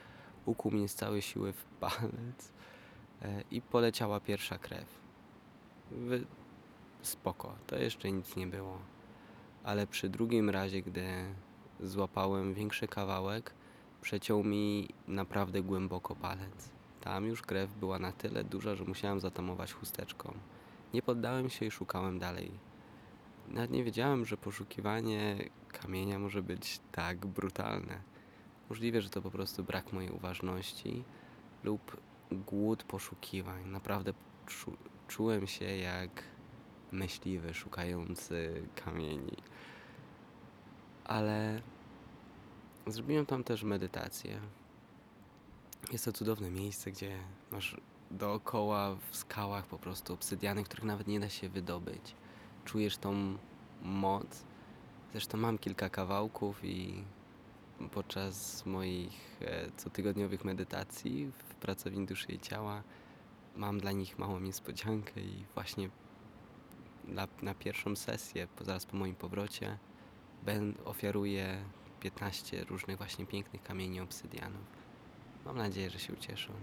Ukuł 0.45 0.71
mnie 0.71 0.87
z 0.87 0.95
całej 0.95 1.21
siły 1.21 1.53
w 1.53 1.63
palec 1.81 2.51
e, 3.21 3.43
i 3.51 3.61
poleciała 3.61 4.19
pierwsza 4.19 4.57
krew. 4.57 5.05
Spoko, 7.01 7.55
to 7.67 7.77
jeszcze 7.77 8.11
nic 8.11 8.35
nie 8.35 8.47
było. 8.47 8.94
Ale 9.65 9.87
przy 9.87 10.09
drugim 10.09 10.49
razie, 10.49 10.81
gdy 10.81 11.05
złapałem 11.79 12.53
większy 12.53 12.87
kawałek, 12.87 13.53
przeciął 14.01 14.43
mi 14.43 14.89
naprawdę 15.07 15.61
głęboko 15.61 16.15
palec. 16.15 16.69
Tam 17.01 17.25
już 17.25 17.41
krew 17.41 17.73
była 17.73 17.99
na 17.99 18.11
tyle 18.11 18.43
duża, 18.43 18.75
że 18.75 18.83
musiałem 18.83 19.19
zatamować 19.19 19.73
chusteczką. 19.73 20.33
Nie 20.93 21.01
poddałem 21.01 21.49
się 21.49 21.65
i 21.65 21.71
szukałem 21.71 22.19
dalej. 22.19 22.51
Nawet 23.47 23.71
nie 23.71 23.83
wiedziałem, 23.83 24.25
że 24.25 24.37
poszukiwanie 24.37 25.37
kamienia 25.67 26.19
może 26.19 26.41
być 26.41 26.79
tak 26.91 27.25
brutalne. 27.25 28.01
Możliwe, 28.69 29.01
że 29.01 29.09
to 29.09 29.21
po 29.21 29.31
prostu 29.31 29.63
brak 29.63 29.93
mojej 29.93 30.11
uważności 30.11 31.03
lub 31.63 31.97
głód 32.31 32.83
poszukiwań. 32.83 33.65
Naprawdę 33.65 34.13
czu, 34.45 34.77
czułem 35.07 35.47
się 35.47 35.65
jak 35.65 36.23
myśliwy 36.95 37.53
szukający 37.53 38.67
kamieni. 38.75 39.37
Ale 41.03 41.61
zrobiłem 42.87 43.25
tam 43.25 43.43
też 43.43 43.63
medytację. 43.63 44.39
Jest 45.91 46.05
to 46.05 46.11
cudowne 46.11 46.51
miejsce, 46.51 46.91
gdzie 46.91 47.17
masz 47.51 47.77
dookoła 48.11 48.95
w 49.11 49.15
skałach 49.15 49.65
po 49.65 49.79
prostu 49.79 50.13
obsydiany, 50.13 50.63
których 50.63 50.85
nawet 50.85 51.07
nie 51.07 51.19
da 51.19 51.29
się 51.29 51.49
wydobyć. 51.49 52.15
Czujesz 52.65 52.97
tą 52.97 53.37
moc. 53.81 54.45
Zresztą 55.11 55.37
mam 55.37 55.57
kilka 55.57 55.89
kawałków 55.89 56.65
i 56.65 57.03
podczas 57.91 58.65
moich 58.65 59.41
e, 59.41 59.71
cotygodniowych 59.71 60.45
medytacji 60.45 61.31
w 61.31 61.55
pracowni 61.55 62.05
duszy 62.05 62.31
i 62.31 62.39
ciała 62.39 62.83
mam 63.55 63.79
dla 63.79 63.91
nich 63.91 64.19
małą 64.19 64.39
niespodziankę 64.39 65.21
i 65.21 65.45
właśnie 65.53 65.89
na, 67.07 67.27
na 67.41 67.53
pierwszą 67.53 67.95
sesję, 67.95 68.47
zaraz 68.61 68.85
po 68.85 68.97
moim 68.97 69.15
powrocie, 69.15 69.77
ben, 70.43 70.73
ofiaruję 70.85 71.65
15 71.99 72.63
różnych 72.63 72.97
właśnie 72.97 73.25
pięknych 73.25 73.63
kamieni 73.63 73.99
obsydianów. 73.99 74.85
Mam 75.45 75.57
nadzieję, 75.57 75.89
że 75.89 75.99
się 75.99 76.13
ucieszą. 76.13 76.53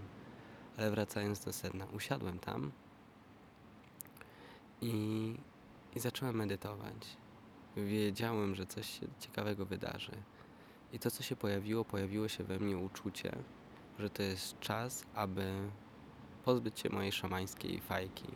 Ale 0.77 0.91
wracając 0.91 1.45
do 1.45 1.53
sedna, 1.53 1.85
usiadłem 1.85 2.39
tam 2.39 2.71
i, 4.81 5.35
i 5.95 5.99
zacząłem 5.99 6.35
medytować. 6.35 7.17
Wiedziałem, 7.77 8.55
że 8.55 8.65
coś 8.65 8.99
się 8.99 9.07
ciekawego 9.19 9.65
wydarzy. 9.65 10.11
I 10.93 10.99
to, 10.99 11.11
co 11.11 11.23
się 11.23 11.35
pojawiło, 11.35 11.85
pojawiło 11.85 12.27
się 12.27 12.43
we 12.43 12.59
mnie 12.59 12.77
uczucie, 12.77 13.35
że 13.99 14.09
to 14.09 14.23
jest 14.23 14.59
czas, 14.59 15.05
aby 15.15 15.69
pozbyć 16.45 16.79
się 16.79 16.89
mojej 16.89 17.11
szamańskiej 17.11 17.79
fajki. 17.79 18.27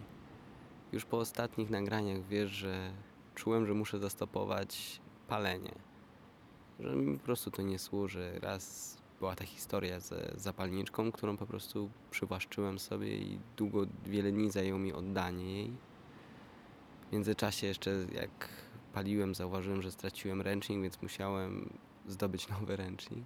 Już 0.91 1.05
po 1.05 1.17
ostatnich 1.17 1.69
nagraniach 1.69 2.23
wiesz, 2.23 2.51
że 2.51 2.91
czułem, 3.35 3.65
że 3.65 3.73
muszę 3.73 3.99
zastopować 3.99 5.01
palenie. 5.27 5.75
Że 6.79 6.95
mi 6.95 7.17
po 7.17 7.23
prostu 7.23 7.51
to 7.51 7.61
nie 7.61 7.79
służy. 7.79 8.39
Raz 8.41 8.97
była 9.19 9.35
ta 9.35 9.45
historia 9.45 9.99
z 9.99 10.41
zapalniczką, 10.41 11.11
którą 11.11 11.37
po 11.37 11.45
prostu 11.45 11.89
przywłaszczyłem 12.11 12.79
sobie 12.79 13.17
i 13.17 13.39
długo, 13.57 13.85
wiele 14.05 14.31
dni 14.31 14.51
zajęło 14.51 14.79
mi 14.79 14.93
oddanie 14.93 15.53
jej. 15.53 15.73
W 17.09 17.11
międzyczasie 17.11 17.67
jeszcze 17.67 17.91
jak 18.13 18.49
paliłem, 18.93 19.35
zauważyłem, 19.35 19.81
że 19.81 19.91
straciłem 19.91 20.41
ręcznik, 20.41 20.81
więc 20.81 21.01
musiałem 21.01 21.77
zdobyć 22.07 22.49
nowy 22.59 22.75
ręcznik. 22.75 23.25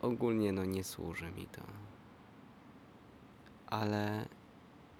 Ogólnie 0.00 0.52
no 0.52 0.64
nie 0.64 0.84
służy 0.84 1.30
mi 1.30 1.46
to. 1.46 1.62
Ale 3.66 4.28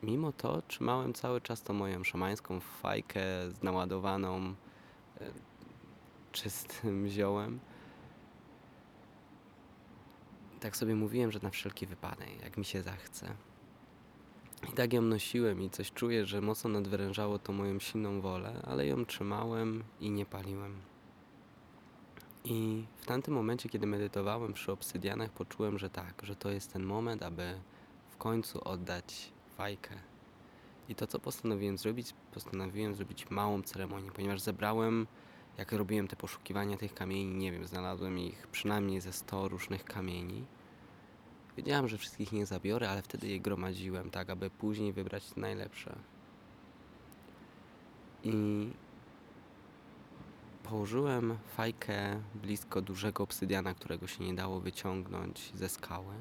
mimo 0.04 0.32
to 0.32 0.62
trzymałem 0.62 1.14
cały 1.14 1.40
czas 1.40 1.62
tą 1.62 1.74
moją 1.74 2.04
szamańską 2.04 2.60
fajkę 2.60 3.20
z 3.50 3.62
naładowaną 3.62 4.54
e, 5.20 5.30
czystym 6.32 7.08
ziołem. 7.16 7.60
Tak 10.60 10.76
sobie 10.76 10.94
mówiłem, 10.94 11.32
że 11.32 11.40
na 11.42 11.50
wszelki 11.50 11.86
wypadek, 11.86 12.42
jak 12.42 12.56
mi 12.56 12.64
się 12.64 12.82
zachce. 12.82 13.34
I 14.68 14.72
tak 14.72 14.92
ją 14.92 15.02
nosiłem 15.02 15.62
i 15.62 15.70
coś 15.70 15.92
czuję, 15.92 16.26
że 16.26 16.40
mocno 16.40 16.70
nadwyrężało 16.70 17.38
to 17.38 17.52
moją 17.52 17.78
silną 17.78 18.20
wolę, 18.20 18.62
ale 18.66 18.86
ją 18.86 19.06
trzymałem 19.06 19.84
i 20.00 20.10
nie 20.10 20.26
paliłem. 20.26 20.76
I 22.44 22.84
w 22.96 23.06
tamtym 23.06 23.34
momencie, 23.34 23.68
kiedy 23.68 23.86
medytowałem 23.86 24.52
przy 24.52 24.72
obsydianach, 24.72 25.30
poczułem, 25.30 25.78
że 25.78 25.90
tak, 25.90 26.22
że 26.22 26.36
to 26.36 26.50
jest 26.50 26.72
ten 26.72 26.82
moment, 26.82 27.22
aby 27.22 27.60
w 28.10 28.16
końcu 28.16 28.68
oddać 28.68 29.32
fajkę. 29.56 29.94
I 30.88 30.94
to, 30.94 31.06
co 31.06 31.18
postanowiłem 31.18 31.78
zrobić, 31.78 32.14
postanowiłem 32.34 32.94
zrobić 32.94 33.30
małą 33.30 33.62
ceremonię, 33.62 34.10
ponieważ 34.10 34.40
zebrałem, 34.40 35.06
jak 35.58 35.72
robiłem 35.72 36.08
te 36.08 36.16
poszukiwania 36.16 36.76
tych 36.76 36.94
kamieni, 36.94 37.34
nie 37.34 37.52
wiem, 37.52 37.66
znalazłem 37.66 38.18
ich 38.18 38.46
przynajmniej 38.46 39.00
ze 39.00 39.12
100 39.12 39.48
różnych 39.48 39.84
kamieni. 39.84 40.44
Wiedziałem, 41.56 41.88
że 41.88 41.98
wszystkich 41.98 42.32
nie 42.32 42.46
zabiorę, 42.46 42.90
ale 42.90 43.02
wtedy 43.02 43.28
je 43.28 43.40
gromadziłem, 43.40 44.10
tak 44.10 44.30
aby 44.30 44.50
później 44.50 44.92
wybrać 44.92 45.36
najlepsze. 45.36 45.96
I 48.22 48.32
położyłem 50.62 51.38
fajkę 51.56 52.20
blisko 52.34 52.82
dużego 52.82 53.24
obsydiana, 53.24 53.74
którego 53.74 54.06
się 54.06 54.24
nie 54.24 54.34
dało 54.34 54.60
wyciągnąć 54.60 55.52
ze 55.54 55.68
skały, 55.68 56.14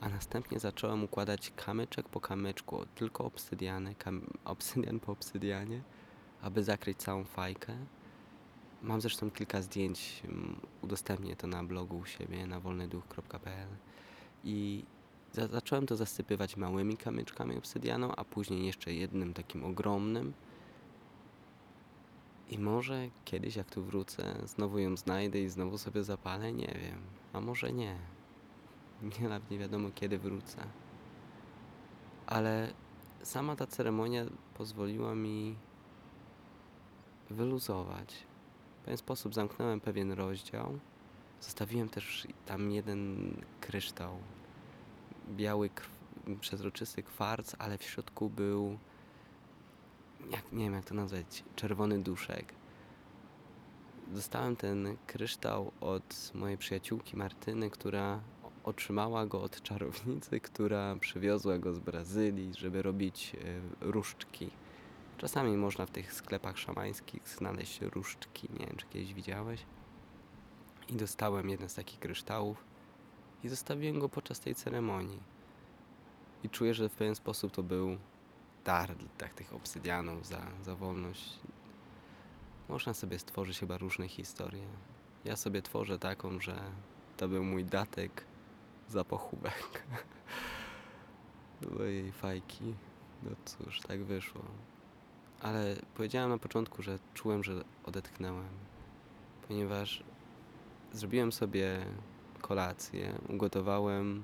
a 0.00 0.08
następnie 0.08 0.60
zacząłem 0.60 1.04
układać 1.04 1.52
kamyczek 1.56 2.08
po 2.08 2.20
kamyczku, 2.20 2.86
tylko 2.94 3.24
obsydiany, 3.24 3.94
kam, 3.94 4.26
obsydian 4.44 5.00
po 5.00 5.12
obsydianie, 5.12 5.82
aby 6.42 6.64
zakryć 6.64 6.98
całą 6.98 7.24
fajkę. 7.24 7.76
Mam 8.82 9.00
zresztą 9.00 9.30
kilka 9.30 9.62
zdjęć, 9.62 10.22
mm, 10.24 10.60
udostępnię 10.82 11.36
to 11.36 11.46
na 11.46 11.64
blogu 11.64 11.98
u 11.98 12.04
siebie 12.04 12.46
na 12.46 12.60
wolnyduch.pl 12.60 13.68
i 14.44 14.84
za, 15.32 15.46
zacząłem 15.46 15.86
to 15.86 15.96
zasypywać 15.96 16.56
małymi 16.56 16.96
kamyczkami 16.96 17.56
obsydianu, 17.56 18.12
a 18.16 18.24
później 18.24 18.66
jeszcze 18.66 18.94
jednym 18.94 19.34
takim 19.34 19.64
ogromnym. 19.64 20.32
I 22.50 22.58
może 22.58 23.08
kiedyś, 23.24 23.56
jak 23.56 23.70
tu 23.70 23.84
wrócę, 23.84 24.34
znowu 24.44 24.78
ją 24.78 24.96
znajdę 24.96 25.40
i 25.40 25.48
znowu 25.48 25.78
sobie 25.78 26.04
zapalę, 26.04 26.52
nie 26.52 26.78
wiem. 26.82 27.00
A 27.32 27.40
może 27.40 27.72
nie. 27.72 28.15
Nawet 29.22 29.50
nie 29.50 29.58
wiadomo 29.58 29.88
kiedy 29.94 30.18
wrócę. 30.18 30.66
Ale 32.26 32.72
sama 33.22 33.56
ta 33.56 33.66
ceremonia 33.66 34.24
pozwoliła 34.54 35.14
mi 35.14 35.56
wyluzować. 37.30 38.14
W 38.80 38.84
pewien 38.84 38.98
sposób 38.98 39.34
zamknąłem 39.34 39.80
pewien 39.80 40.12
rozdział. 40.12 40.78
Zostawiłem 41.40 41.88
też 41.88 42.28
tam 42.46 42.70
jeden 42.70 43.32
kryształ. 43.60 44.18
Biały, 45.28 45.70
przezroczysty 46.40 47.02
kwarc, 47.02 47.54
ale 47.58 47.78
w 47.78 47.82
środku 47.82 48.30
był. 48.30 48.78
Jak, 50.30 50.52
nie 50.52 50.64
wiem 50.64 50.74
jak 50.74 50.84
to 50.84 50.94
nazwać. 50.94 51.44
Czerwony 51.56 51.98
duszek. 51.98 52.52
Dostałem 54.06 54.56
ten 54.56 54.96
kryształ 55.06 55.72
od 55.80 56.32
mojej 56.34 56.58
przyjaciółki 56.58 57.16
Martyny, 57.16 57.70
która 57.70 58.20
otrzymała 58.66 59.26
go 59.26 59.42
od 59.42 59.62
czarownicy, 59.62 60.40
która 60.40 60.96
przywiozła 60.96 61.58
go 61.58 61.74
z 61.74 61.78
Brazylii, 61.78 62.52
żeby 62.54 62.82
robić 62.82 63.32
e, 63.34 63.60
różdżki. 63.80 64.50
Czasami 65.18 65.56
można 65.56 65.86
w 65.86 65.90
tych 65.90 66.12
sklepach 66.12 66.58
szamańskich 66.58 67.28
znaleźć 67.28 67.80
różdżki. 67.80 68.48
Nie 68.58 68.66
wiem, 68.66 68.76
czy 68.76 68.86
kiedyś 68.86 69.14
widziałeś. 69.14 69.60
I 70.88 70.92
dostałem 70.92 71.50
jeden 71.50 71.68
z 71.68 71.74
takich 71.74 71.98
kryształów 71.98 72.64
i 73.44 73.48
zostawiłem 73.48 73.98
go 73.98 74.08
podczas 74.08 74.40
tej 74.40 74.54
ceremonii. 74.54 75.20
I 76.44 76.50
czuję, 76.50 76.74
że 76.74 76.88
w 76.88 76.94
pewien 76.94 77.14
sposób 77.14 77.52
to 77.52 77.62
był 77.62 77.96
dar 78.64 78.94
tak, 79.18 79.34
tych 79.34 79.54
obsydianów 79.54 80.26
za, 80.26 80.46
za 80.62 80.74
wolność. 80.76 81.38
Można 82.68 82.94
sobie 82.94 83.18
stworzyć 83.18 83.58
chyba 83.58 83.78
różne 83.78 84.08
historie. 84.08 84.66
Ja 85.24 85.36
sobie 85.36 85.62
tworzę 85.62 85.98
taką, 85.98 86.40
że 86.40 86.60
to 87.16 87.28
był 87.28 87.44
mój 87.44 87.64
datek 87.64 88.24
za 88.88 89.04
pochówek 89.04 89.82
do 91.60 91.70
mojej 91.70 92.12
fajki. 92.12 92.74
No 93.22 93.30
cóż, 93.44 93.80
tak 93.80 94.04
wyszło. 94.04 94.42
Ale 95.42 95.76
powiedziałem 95.94 96.30
na 96.30 96.38
początku, 96.38 96.82
że 96.82 96.98
czułem, 97.14 97.44
że 97.44 97.64
odetchnęłem, 97.84 98.48
ponieważ 99.48 100.02
zrobiłem 100.92 101.32
sobie 101.32 101.86
kolację, 102.40 103.18
ugotowałem. 103.28 104.22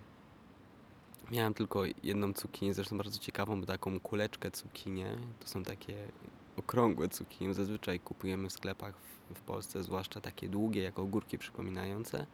Miałem 1.31 1.55
tylko 1.55 1.83
jedną 2.03 2.33
cukinię, 2.33 2.75
zresztą 2.75 2.97
bardzo 2.97 3.19
ciekawą, 3.19 3.61
bo 3.61 3.67
taką 3.67 4.01
kuleczkę 4.01 4.51
cukinię. 4.51 5.17
To 5.41 5.49
są 5.49 5.63
takie 5.63 6.09
okrągłe 6.57 7.09
cukinie. 7.09 7.55
Zazwyczaj 7.55 8.01
kupujemy 8.01 8.49
w 8.49 8.53
sklepach 8.53 8.95
w 9.35 9.41
Polsce, 9.41 9.83
zwłaszcza 9.83 10.21
takie 10.21 10.49
długie, 10.49 10.83
jak 10.83 10.99
ogórki 10.99 11.39
przypominające. 11.39 12.27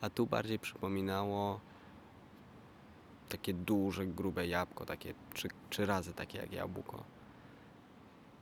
A 0.00 0.10
tu 0.10 0.26
bardziej 0.26 0.58
przypominało 0.58 1.60
takie 3.28 3.54
duże, 3.54 4.06
grube 4.06 4.46
jabłko, 4.46 4.86
takie 4.86 5.14
trzy, 5.34 5.48
trzy 5.70 5.86
razy 5.86 6.12
takie 6.12 6.38
jak 6.38 6.52
jabłko. 6.52 7.04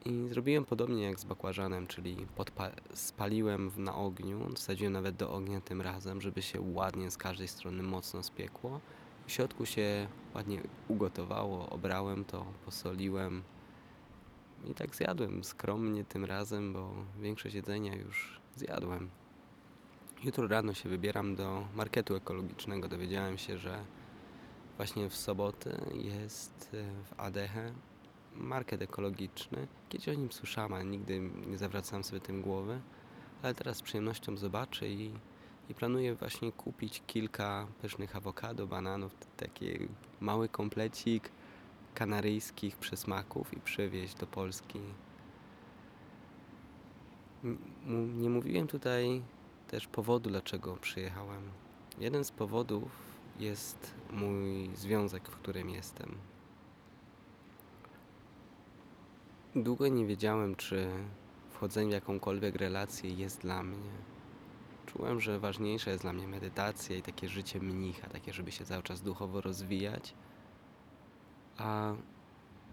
I 0.04 0.28
zrobiłem 0.28 0.64
podobnie 0.64 1.02
jak 1.02 1.20
z 1.20 1.24
bakłażanem, 1.24 1.86
czyli 1.86 2.26
spaliłem 2.94 3.70
na 3.76 3.94
ogniu, 3.94 4.50
wsadziłem 4.54 4.92
nawet 4.92 5.16
do 5.16 5.32
ognia 5.32 5.60
tym 5.60 5.82
razem, 5.82 6.20
żeby 6.20 6.42
się 6.42 6.60
ładnie 6.60 7.10
z 7.10 7.16
każdej 7.16 7.48
strony 7.48 7.82
mocno 7.82 8.22
spiekło. 8.22 8.80
W 9.26 9.32
środku 9.32 9.66
się 9.66 10.08
ładnie 10.34 10.60
ugotowało, 10.88 11.70
obrałem 11.70 12.24
to, 12.24 12.46
posoliłem 12.64 13.42
i 14.70 14.74
tak 14.74 14.94
zjadłem 14.94 15.44
skromnie 15.44 16.04
tym 16.04 16.24
razem, 16.24 16.72
bo 16.72 16.90
większość 17.20 17.54
jedzenia 17.54 17.94
już 17.94 18.40
zjadłem. 18.56 19.10
Jutro 20.26 20.48
rano 20.48 20.74
się 20.74 20.88
wybieram 20.88 21.36
do 21.36 21.64
marketu 21.74 22.16
ekologicznego. 22.16 22.88
Dowiedziałem 22.88 23.38
się, 23.38 23.58
że 23.58 23.84
właśnie 24.76 25.08
w 25.08 25.16
sobotę 25.16 25.80
jest 25.94 26.70
e, 26.74 27.04
w 27.04 27.20
Adeche 27.20 27.72
market 28.36 28.82
ekologiczny. 28.82 29.66
Kiedyś 29.88 30.08
o 30.08 30.14
nim 30.14 30.32
słyszałem, 30.32 30.72
ale 30.72 30.84
nigdy 30.84 31.20
nie 31.46 31.58
zawracałem 31.58 32.04
sobie 32.04 32.20
tym 32.20 32.42
głowy. 32.42 32.80
Ale 33.42 33.54
teraz 33.54 33.76
z 33.76 33.82
przyjemnością 33.82 34.36
zobaczę 34.36 34.88
i, 34.88 35.10
i 35.70 35.74
planuję 35.74 36.14
właśnie 36.14 36.52
kupić 36.52 37.02
kilka 37.06 37.66
pysznych 37.82 38.16
awokado, 38.16 38.66
bananów, 38.66 39.14
taki 39.36 39.66
mały 40.20 40.48
komplecik 40.48 41.30
kanaryjskich 41.94 42.76
przysmaków 42.76 43.54
i 43.54 43.60
przywieźć 43.60 44.14
do 44.14 44.26
Polski. 44.26 44.80
Nie 48.16 48.30
mówiłem 48.30 48.66
tutaj 48.66 49.22
też 49.66 49.86
powodu, 49.86 50.30
dlaczego 50.30 50.76
przyjechałem. 50.76 51.42
Jeden 51.98 52.24
z 52.24 52.30
powodów 52.30 52.90
jest 53.38 53.94
mój 54.10 54.70
związek, 54.74 55.28
w 55.28 55.36
którym 55.36 55.70
jestem. 55.70 56.14
Długo 59.56 59.88
nie 59.88 60.06
wiedziałem, 60.06 60.56
czy 60.56 60.88
wchodzenie 61.50 61.90
w 61.90 61.92
jakąkolwiek 61.92 62.56
relację 62.56 63.10
jest 63.10 63.40
dla 63.40 63.62
mnie. 63.62 63.90
Czułem, 64.86 65.20
że 65.20 65.38
ważniejsza 65.38 65.90
jest 65.90 66.02
dla 66.02 66.12
mnie 66.12 66.28
medytacja 66.28 66.96
i 66.96 67.02
takie 67.02 67.28
życie 67.28 67.60
mnicha, 67.60 68.08
takie, 68.08 68.32
żeby 68.32 68.52
się 68.52 68.64
cały 68.64 68.82
czas 68.82 69.02
duchowo 69.02 69.40
rozwijać. 69.40 70.14
A 71.58 71.94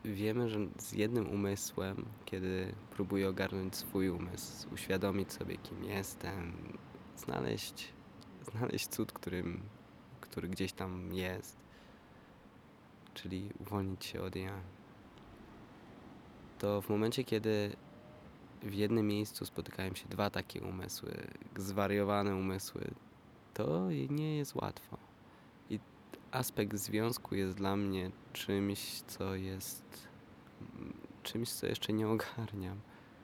wiemy, 0.06 0.50
że 0.50 0.60
z 0.78 0.92
jednym 0.92 1.30
umysłem, 1.30 2.06
kiedy 2.26 2.76
próbuję 2.92 3.30
ogarnąć 3.30 3.76
swój 3.76 4.10
umysł, 4.10 4.74
uświadomić 4.74 5.34
sobie, 5.34 5.58
kim 5.58 5.84
jestem, 5.84 6.54
znaleźć, 7.18 7.94
znaleźć 8.52 8.88
cud, 8.88 9.12
którym, 9.12 9.64
który 10.22 10.48
gdzieś 10.48 10.74
tam 10.74 11.14
jest, 11.14 11.58
czyli 13.14 13.50
uwolnić 13.60 14.06
się 14.06 14.22
od 14.22 14.36
ja 14.36 14.62
to 16.64 16.82
w 16.82 16.90
momencie, 16.90 17.24
kiedy 17.24 17.76
w 18.62 18.74
jednym 18.74 19.08
miejscu 19.08 19.46
spotykają 19.46 19.96
się 19.96 20.10
dwa 20.10 20.30
takie 20.30 20.62
umysły, 20.62 21.28
zwariowane 21.58 22.36
umysły, 22.36 22.92
to 23.54 23.90
nie 24.10 24.38
jest 24.38 24.56
łatwo. 24.56 24.98
I 25.70 25.80
aspekt 26.32 26.78
związku 26.78 27.36
jest 27.36 27.56
dla 27.56 27.76
mnie 27.76 28.12
czymś, 28.34 29.02
co 29.02 29.36
jest 29.36 30.08
czymś, 31.24 31.52
co 31.52 31.68
jeszcze 31.68 31.94
nie 31.94 32.08
ogarniam. 32.08 32.80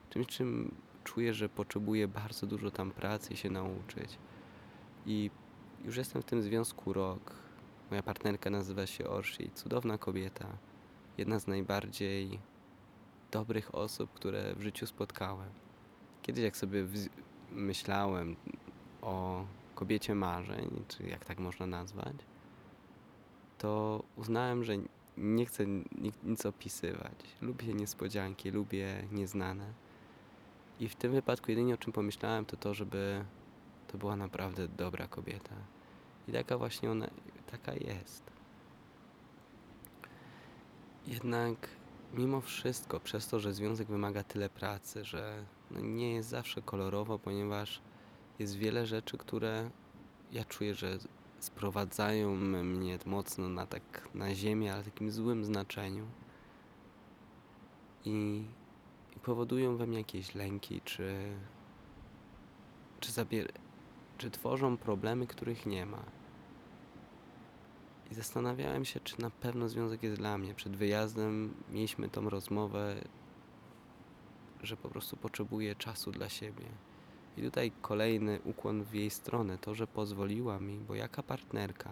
Czymś, 0.09 0.27
czym 0.27 0.75
czuję, 1.03 1.33
że 1.33 1.49
potrzebuję 1.49 2.07
bardzo 2.07 2.47
dużo 2.47 2.71
tam 2.71 2.91
pracy 2.91 3.35
się 3.35 3.49
nauczyć. 3.49 4.17
I 5.05 5.31
już 5.85 5.97
jestem 5.97 6.21
w 6.21 6.25
tym 6.25 6.41
związku 6.41 6.93
rok. 6.93 7.33
Moja 7.89 8.03
partnerka 8.03 8.49
nazywa 8.49 8.87
się 8.87 9.09
Orsi, 9.09 9.51
cudowna 9.55 9.97
kobieta. 9.97 10.47
Jedna 11.17 11.39
z 11.39 11.47
najbardziej 11.47 12.39
dobrych 13.31 13.75
osób, 13.75 14.13
które 14.13 14.55
w 14.55 14.61
życiu 14.61 14.87
spotkałem. 14.87 15.49
Kiedyś, 16.21 16.43
jak 16.43 16.57
sobie 16.57 16.85
myślałem 17.51 18.35
o 19.01 19.45
kobiecie 19.75 20.15
marzeń, 20.15 20.83
czy 20.87 21.03
jak 21.03 21.25
tak 21.25 21.39
można 21.39 21.67
nazwać, 21.67 22.15
to 23.57 24.03
uznałem, 24.15 24.63
że 24.63 24.73
nie 25.19 25.45
chcę 25.45 25.65
ni- 25.65 26.13
nic 26.23 26.45
opisywać. 26.45 27.15
Lubię 27.41 27.73
niespodzianki, 27.73 28.51
lubię 28.51 29.03
nieznane. 29.11 29.73
I 30.79 30.89
w 30.89 30.95
tym 30.95 31.11
wypadku 31.11 31.51
jedynie 31.51 31.73
o 31.73 31.77
czym 31.77 31.93
pomyślałem, 31.93 32.45
to 32.45 32.57
to, 32.57 32.73
żeby 32.73 33.25
to 33.87 33.97
była 33.97 34.15
naprawdę 34.15 34.67
dobra 34.67 35.07
kobieta. 35.07 35.55
I 36.27 36.31
taka 36.31 36.57
właśnie 36.57 36.91
ona, 36.91 37.09
taka 37.51 37.73
jest. 37.73 38.23
Jednak 41.07 41.69
mimo 42.13 42.41
wszystko, 42.41 42.99
przez 42.99 43.27
to, 43.27 43.39
że 43.39 43.53
związek 43.53 43.87
wymaga 43.87 44.23
tyle 44.23 44.49
pracy, 44.49 45.05
że 45.05 45.45
no 45.71 45.79
nie 45.79 46.13
jest 46.13 46.29
zawsze 46.29 46.61
kolorowo, 46.61 47.19
ponieważ 47.19 47.81
jest 48.39 48.55
wiele 48.55 48.85
rzeczy, 48.85 49.17
które 49.17 49.69
ja 50.31 50.45
czuję, 50.45 50.75
że 50.75 50.99
sprowadzają 51.43 52.35
mnie 52.35 52.99
mocno 53.05 53.49
na 53.49 53.65
tak 53.65 54.09
na 54.15 54.35
ziemię, 54.35 54.73
ale 54.73 54.83
w 54.83 54.85
takim 54.85 55.11
złym 55.11 55.45
znaczeniu. 55.45 56.05
I, 58.05 58.43
i 59.15 59.19
powodują 59.19 59.77
we 59.77 59.87
mnie 59.87 59.97
jakieś 59.97 60.35
lęki, 60.35 60.81
czy, 60.81 61.35
czy, 62.99 63.11
zabier- 63.11 63.51
czy 64.17 64.31
tworzą 64.31 64.77
problemy, 64.77 65.27
których 65.27 65.65
nie 65.65 65.85
ma. 65.85 66.03
I 68.11 68.15
zastanawiałem 68.15 68.85
się, 68.85 68.99
czy 68.99 69.21
na 69.21 69.29
pewno 69.29 69.69
związek 69.69 70.03
jest 70.03 70.17
dla 70.17 70.37
mnie. 70.37 70.53
Przed 70.53 70.75
wyjazdem 70.75 71.53
mieliśmy 71.71 72.09
tą 72.09 72.29
rozmowę, 72.29 72.95
że 74.63 74.77
po 74.77 74.89
prostu 74.89 75.17
potrzebuję 75.17 75.75
czasu 75.75 76.11
dla 76.11 76.29
siebie. 76.29 76.65
I 77.39 77.41
tutaj 77.41 77.71
kolejny 77.81 78.39
ukłon 78.43 78.83
w 78.83 78.93
jej 78.93 79.09
stronę, 79.09 79.57
to, 79.57 79.75
że 79.75 79.87
pozwoliła 79.87 80.59
mi, 80.59 80.77
bo 80.77 80.95
jaka 80.95 81.23
partnerka 81.23 81.89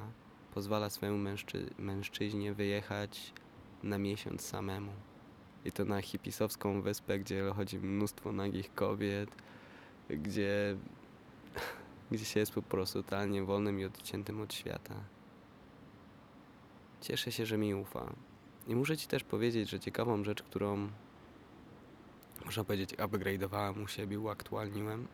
pozwala 0.53 0.89
swojemu 0.89 1.17
mężczy- 1.29 1.69
mężczyźnie 1.79 2.53
wyjechać 2.53 3.33
na 3.83 3.97
miesiąc 3.97 4.41
samemu. 4.41 4.91
I 5.65 5.71
to 5.71 5.86
na 5.86 6.01
hipisowską 6.01 6.81
wyspę, 6.81 7.19
gdzie 7.19 7.51
chodzi 7.55 7.79
mnóstwo 7.79 8.31
nagich 8.31 8.73
kobiet, 8.73 9.29
gdzie, 10.10 10.77
gdzie 12.12 12.25
się 12.25 12.39
jest 12.39 12.51
po 12.51 12.62
prostu 12.62 13.03
totalnie 13.03 13.43
wolnym 13.43 13.79
i 13.79 13.86
odciętym 13.86 14.41
od 14.41 14.53
świata. 14.53 14.95
Cieszę 17.01 17.31
się, 17.31 17.45
że 17.45 17.57
mi 17.57 17.75
ufa. 17.75 18.13
I 18.67 18.75
muszę 18.75 18.97
Ci 18.97 19.07
też 19.07 19.23
powiedzieć, 19.23 19.69
że 19.69 19.79
ciekawą 19.79 20.23
rzecz, 20.23 20.43
którą 20.43 20.89
można 22.47 22.63
powiedzieć 22.63 22.89
upgrade'owałem 22.93 23.83
u 23.83 23.88
siebie, 23.88 24.19
uaktualniłem, 24.19 25.07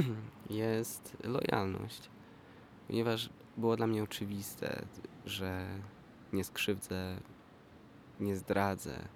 jest 0.50 1.16
lojalność. 1.24 2.10
Ponieważ 2.86 3.30
było 3.56 3.76
dla 3.76 3.86
mnie 3.86 4.02
oczywiste, 4.02 4.86
że 5.26 5.66
nie 6.32 6.44
skrzywdzę, 6.44 7.16
nie 8.20 8.36
zdradzę, 8.36 9.08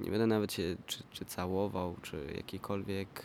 nie 0.00 0.10
będę 0.10 0.26
nawet 0.26 0.52
się 0.52 0.76
czy, 0.86 1.02
czy 1.10 1.24
całował, 1.24 1.96
czy 2.02 2.32
jakikolwiek 2.36 3.24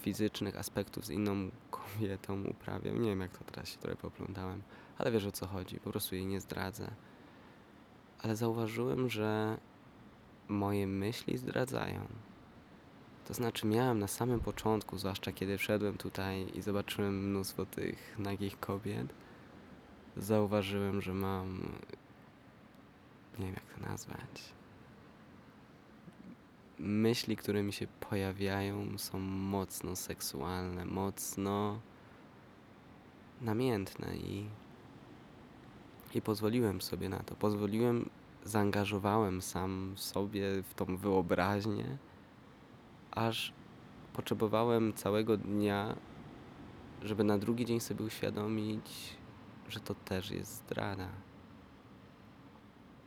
fizycznych 0.00 0.58
aspektów 0.58 1.06
z 1.06 1.10
inną 1.10 1.50
kobietą 1.70 2.44
uprawiał. 2.44 2.94
Nie 2.96 3.08
wiem, 3.08 3.20
jak 3.20 3.38
to 3.38 3.44
teraz 3.44 3.68
się 3.68 3.78
trochę 3.78 3.96
poplątałem, 3.96 4.62
ale 4.98 5.10
wiesz 5.10 5.26
o 5.26 5.32
co 5.32 5.46
chodzi. 5.46 5.80
Po 5.80 5.90
prostu 5.90 6.14
jej 6.14 6.26
nie 6.26 6.40
zdradzę. 6.40 6.90
Ale 8.18 8.36
zauważyłem, 8.36 9.08
że 9.08 9.58
moje 10.48 10.86
myśli 10.86 11.38
zdradzają. 11.38 12.06
To 13.24 13.34
znaczy, 13.34 13.66
miałem 13.66 13.98
na 13.98 14.08
samym 14.08 14.40
początku, 14.40 14.98
zwłaszcza 14.98 15.32
kiedy 15.32 15.58
wszedłem 15.58 15.96
tutaj 15.96 16.46
i 16.54 16.62
zobaczyłem 16.62 17.30
mnóstwo 17.30 17.66
tych 17.66 18.18
nagich 18.18 18.60
kobiet, 18.60 19.14
zauważyłem, 20.16 21.02
że 21.02 21.14
mam. 21.14 21.68
Nie 23.38 23.46
wiem, 23.46 23.54
jak 23.54 23.64
to 23.64 23.90
nazwać. 23.90 24.52
Myśli, 26.78 27.36
które 27.36 27.62
mi 27.62 27.72
się 27.72 27.86
pojawiają, 27.86 28.98
są 28.98 29.18
mocno 29.18 29.96
seksualne, 29.96 30.84
mocno 30.84 31.80
namiętne 33.40 34.16
i. 34.16 34.48
I 36.14 36.22
pozwoliłem 36.22 36.80
sobie 36.80 37.08
na 37.08 37.18
to. 37.18 37.34
Pozwoliłem, 37.34 38.10
zaangażowałem 38.44 39.42
sam 39.42 39.94
w 39.96 40.00
sobie 40.00 40.62
w 40.62 40.74
tą 40.74 40.96
wyobraźnię 40.96 41.98
aż 43.14 43.52
potrzebowałem 44.12 44.92
całego 44.92 45.36
dnia, 45.36 45.96
żeby 47.02 47.24
na 47.24 47.38
drugi 47.38 47.64
dzień 47.64 47.80
sobie 47.80 48.04
uświadomić, 48.04 49.16
że 49.68 49.80
to 49.80 49.94
też 49.94 50.30
jest 50.30 50.54
zdrada. 50.54 51.08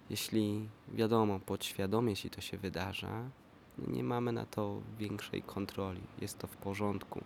Jeśli 0.10 0.70
wiadomo, 0.88 1.40
podświadomie 1.40 2.10
jeśli 2.10 2.30
to 2.30 2.42
się 2.42 2.58
wydarza, 2.58 3.30
no 3.78 3.94
nie 3.94 4.04
mamy 4.04 4.32
na 4.32 4.46
to 4.46 4.82
większej 5.00 5.42
kontroli. 5.42 6.02
Jest 6.22 6.40
to 6.40 6.48
w 6.48 6.58
porządku. 6.58 7.24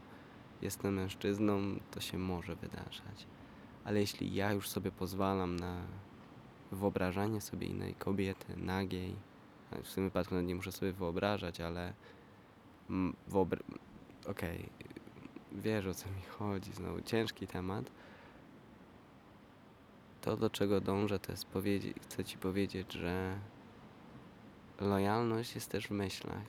Jestem 0.61 0.93
mężczyzną, 0.93 1.79
to 1.91 2.01
się 2.01 2.17
może 2.17 2.55
wydarzać. 2.55 3.27
Ale 3.83 3.99
jeśli 3.99 4.35
ja 4.35 4.53
już 4.53 4.69
sobie 4.69 4.91
pozwalam 4.91 5.55
na 5.55 5.81
wyobrażanie 6.71 7.41
sobie 7.41 7.67
innej 7.67 7.93
kobiety, 7.93 8.57
nagiej, 8.57 9.15
w 9.83 9.93
tym 9.93 10.03
wypadku 10.03 10.35
nawet 10.35 10.47
nie 10.47 10.55
muszę 10.55 10.71
sobie 10.71 10.93
wyobrażać, 10.93 11.61
ale 11.61 11.93
wyobra- 13.27 13.63
okej, 14.27 14.69
wiesz 15.51 15.85
o 15.85 15.93
co 15.93 16.09
mi 16.09 16.21
chodzi, 16.21 16.73
znowu 16.73 17.01
ciężki 17.01 17.47
temat. 17.47 17.91
To, 20.21 20.37
do 20.37 20.49
czego 20.49 20.81
dążę, 20.81 21.19
to 21.19 21.31
jest 21.31 21.45
powiedzieć, 21.45 21.97
chcę 22.01 22.23
ci 22.23 22.37
powiedzieć, 22.37 22.93
że 22.93 23.39
lojalność 24.79 25.55
jest 25.55 25.69
też 25.69 25.87
w 25.87 25.91
myślach. 25.91 26.45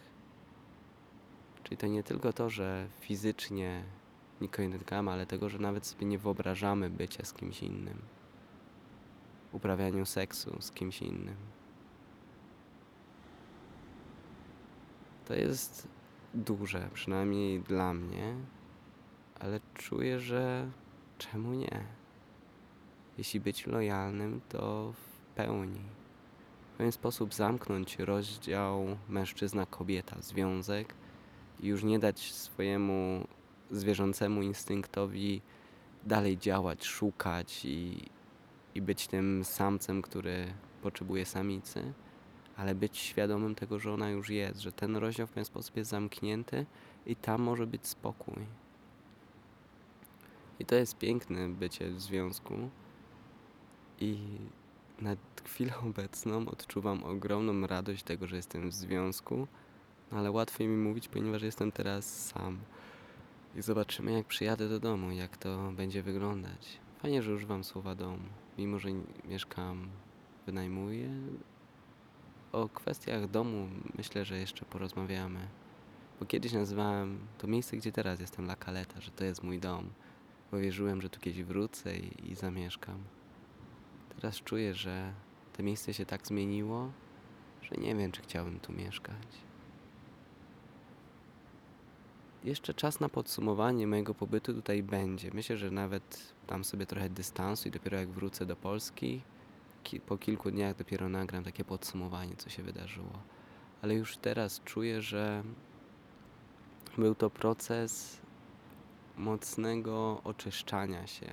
Czyli 1.63 1.77
to 1.77 1.87
nie 1.87 2.03
tylko 2.03 2.33
to, 2.33 2.51
że 2.51 2.89
fizycznie 3.01 3.85
nikogo 4.41 4.63
nie 4.63 4.73
dotykamy, 4.73 5.11
ale 5.11 5.27
tego, 5.27 5.49
że 5.49 5.59
nawet 5.59 5.87
sobie 5.87 6.07
nie 6.07 6.19
wyobrażamy 6.19 6.91
bycia 6.91 7.25
z 7.25 7.33
kimś 7.33 7.63
innym. 7.63 8.03
Uprawianiu 9.53 10.07
seksu 10.07 10.57
z 10.61 10.73
kimś 10.73 11.03
innym. 11.03 11.37
To 15.25 15.35
jest 15.35 15.89
duże, 16.35 16.89
przynajmniej 16.95 17.61
dla 17.61 17.95
mnie, 17.95 18.35
ale 19.41 19.61
czuję, 19.75 20.21
że 20.21 20.71
czemu 21.19 21.53
nie? 21.53 21.85
Jeśli 23.19 23.41
być 23.41 23.67
lojalnym, 23.67 24.41
to 24.49 24.93
w 24.93 25.35
pełni. 25.35 25.81
W 26.75 26.77
pewien 26.77 26.93
sposób 26.93 27.35
zamknąć 27.35 27.99
rozdział 27.99 28.87
mężczyzna-kobieta, 29.09 30.21
związek 30.21 30.95
i 31.61 31.67
już 31.67 31.85
nie 31.85 31.99
dać 31.99 32.33
swojemu 32.33 33.27
zwierzęcemu 33.71 34.43
instynktowi 34.43 35.43
dalej 36.07 36.39
działać, 36.39 36.85
szukać 36.85 37.65
i, 37.65 38.09
i 38.75 38.83
być 38.83 39.07
tym 39.07 39.45
samcem, 39.45 40.03
który 40.03 40.47
potrzebuje 40.83 41.27
samicy, 41.27 41.93
ale 42.63 42.75
być 42.75 42.99
świadomym 42.99 43.55
tego, 43.55 43.79
że 43.79 43.93
ona 43.93 44.11
już 44.11 44.31
jest, 44.31 44.61
że 44.61 44.73
ten 44.73 44.97
rozdział 44.97 45.27
w 45.27 45.31
pewien 45.31 45.45
sposób 45.45 45.77
jest 45.77 45.91
zamknięty 45.91 46.67
i 47.07 47.17
tam 47.17 47.43
może 47.43 47.67
być 47.67 47.87
spokój. 47.87 48.47
I 50.61 50.65
to 50.65 50.75
jest 50.75 50.99
piękne 50.99 51.49
bycie 51.49 51.91
w 51.91 52.01
związku. 52.01 52.55
I 54.01 54.19
na 55.01 55.17
chwilę 55.45 55.73
obecną 55.91 56.49
odczuwam 56.49 57.05
ogromną 57.05 57.67
radość 57.67 58.03
tego, 58.03 58.27
że 58.27 58.37
jestem 58.37 58.71
w 58.71 58.75
związku, 58.75 59.47
no 60.13 60.19
ale 60.19 60.31
łatwiej 60.31 60.69
mi 60.69 60.77
mówić, 60.77 61.09
ponieważ 61.09 61.43
jestem 61.43 61.73
teraz 61.73 62.27
sam. 62.27 62.59
I 63.57 63.63
zobaczymy, 63.63 64.13
jak 64.13 64.27
przyjadę 64.27 64.69
do 64.69 64.81
domu, 64.81 65.11
jak 65.11 65.37
to 65.37 65.73
będzie 65.73 66.03
wyglądać. 66.03 66.81
Fajnie, 66.99 67.23
że 67.23 67.35
używam 67.35 67.65
słowa 67.65 67.95
dom, 67.95 68.19
mimo 68.59 68.79
że 68.79 68.89
mieszkam, 69.25 69.89
wynajmuję. 70.47 71.11
O 72.53 72.69
kwestiach 72.69 73.31
domu 73.31 73.69
myślę, 73.99 74.25
że 74.25 74.39
jeszcze 74.39 74.65
porozmawiamy. 74.65 75.49
Bo 76.21 76.27
kiedyś 76.27 76.53
nazywałem 76.53 77.19
to 77.39 77.47
miejsce, 77.47 77.77
gdzie 77.77 77.93
teraz 77.93 78.21
jestem, 78.21 78.45
La 78.45 78.57
Caleta, 78.57 79.01
że 79.01 79.11
to 79.11 79.25
jest 79.25 79.43
mój 79.43 79.59
dom. 79.59 79.91
Bo 80.51 80.59
wierzyłem, 80.59 81.03
że 81.03 81.11
tu 81.11 81.21
kiedyś 81.21 81.43
wrócę 81.43 81.97
i, 81.97 82.31
i 82.31 82.35
zamieszkam. 82.35 82.99
Teraz 84.17 84.37
czuję, 84.37 84.75
że 84.75 85.13
to 85.53 85.63
miejsce 85.63 85.95
się 85.95 86.07
tak 86.07 86.27
zmieniło, 86.27 86.93
że 87.63 87.75
nie 87.77 87.95
wiem, 87.95 88.13
czy 88.13 88.23
chciałbym 88.23 88.61
tu 88.61 88.73
mieszkać. 88.73 89.29
Jeszcze 92.45 92.75
czas 92.75 93.01
na 93.01 93.09
podsumowanie 93.09 93.87
mojego 93.87 94.15
pobytu 94.15 94.55
tutaj 94.55 94.83
będzie. 94.83 95.31
Myślę, 95.35 95.57
że 95.57 95.71
nawet 95.71 96.35
dam 96.49 96.65
sobie 96.65 96.87
trochę 96.87 97.09
dystansu 97.09 97.69
i 97.69 97.71
dopiero 97.71 97.99
jak 97.99 98.09
wrócę 98.09 98.47
do 98.47 98.57
Polski, 98.57 99.23
ki- 99.83 100.01
po 100.01 100.19
kilku 100.19 100.51
dniach 100.51 100.77
dopiero 100.77 101.09
nagram 101.09 101.45
takie 101.45 101.65
podsumowanie, 101.65 102.37
co 102.37 102.51
się 102.51 102.63
wydarzyło. 102.63 103.13
Ale 103.83 103.95
już 103.95 104.17
teraz 104.17 104.61
czuję, 104.65 105.03
że 105.03 105.43
był 106.99 107.15
to 107.15 107.31
proces 107.31 108.21
mocnego 109.17 110.21
oczyszczania 110.25 111.07
się 111.07 111.31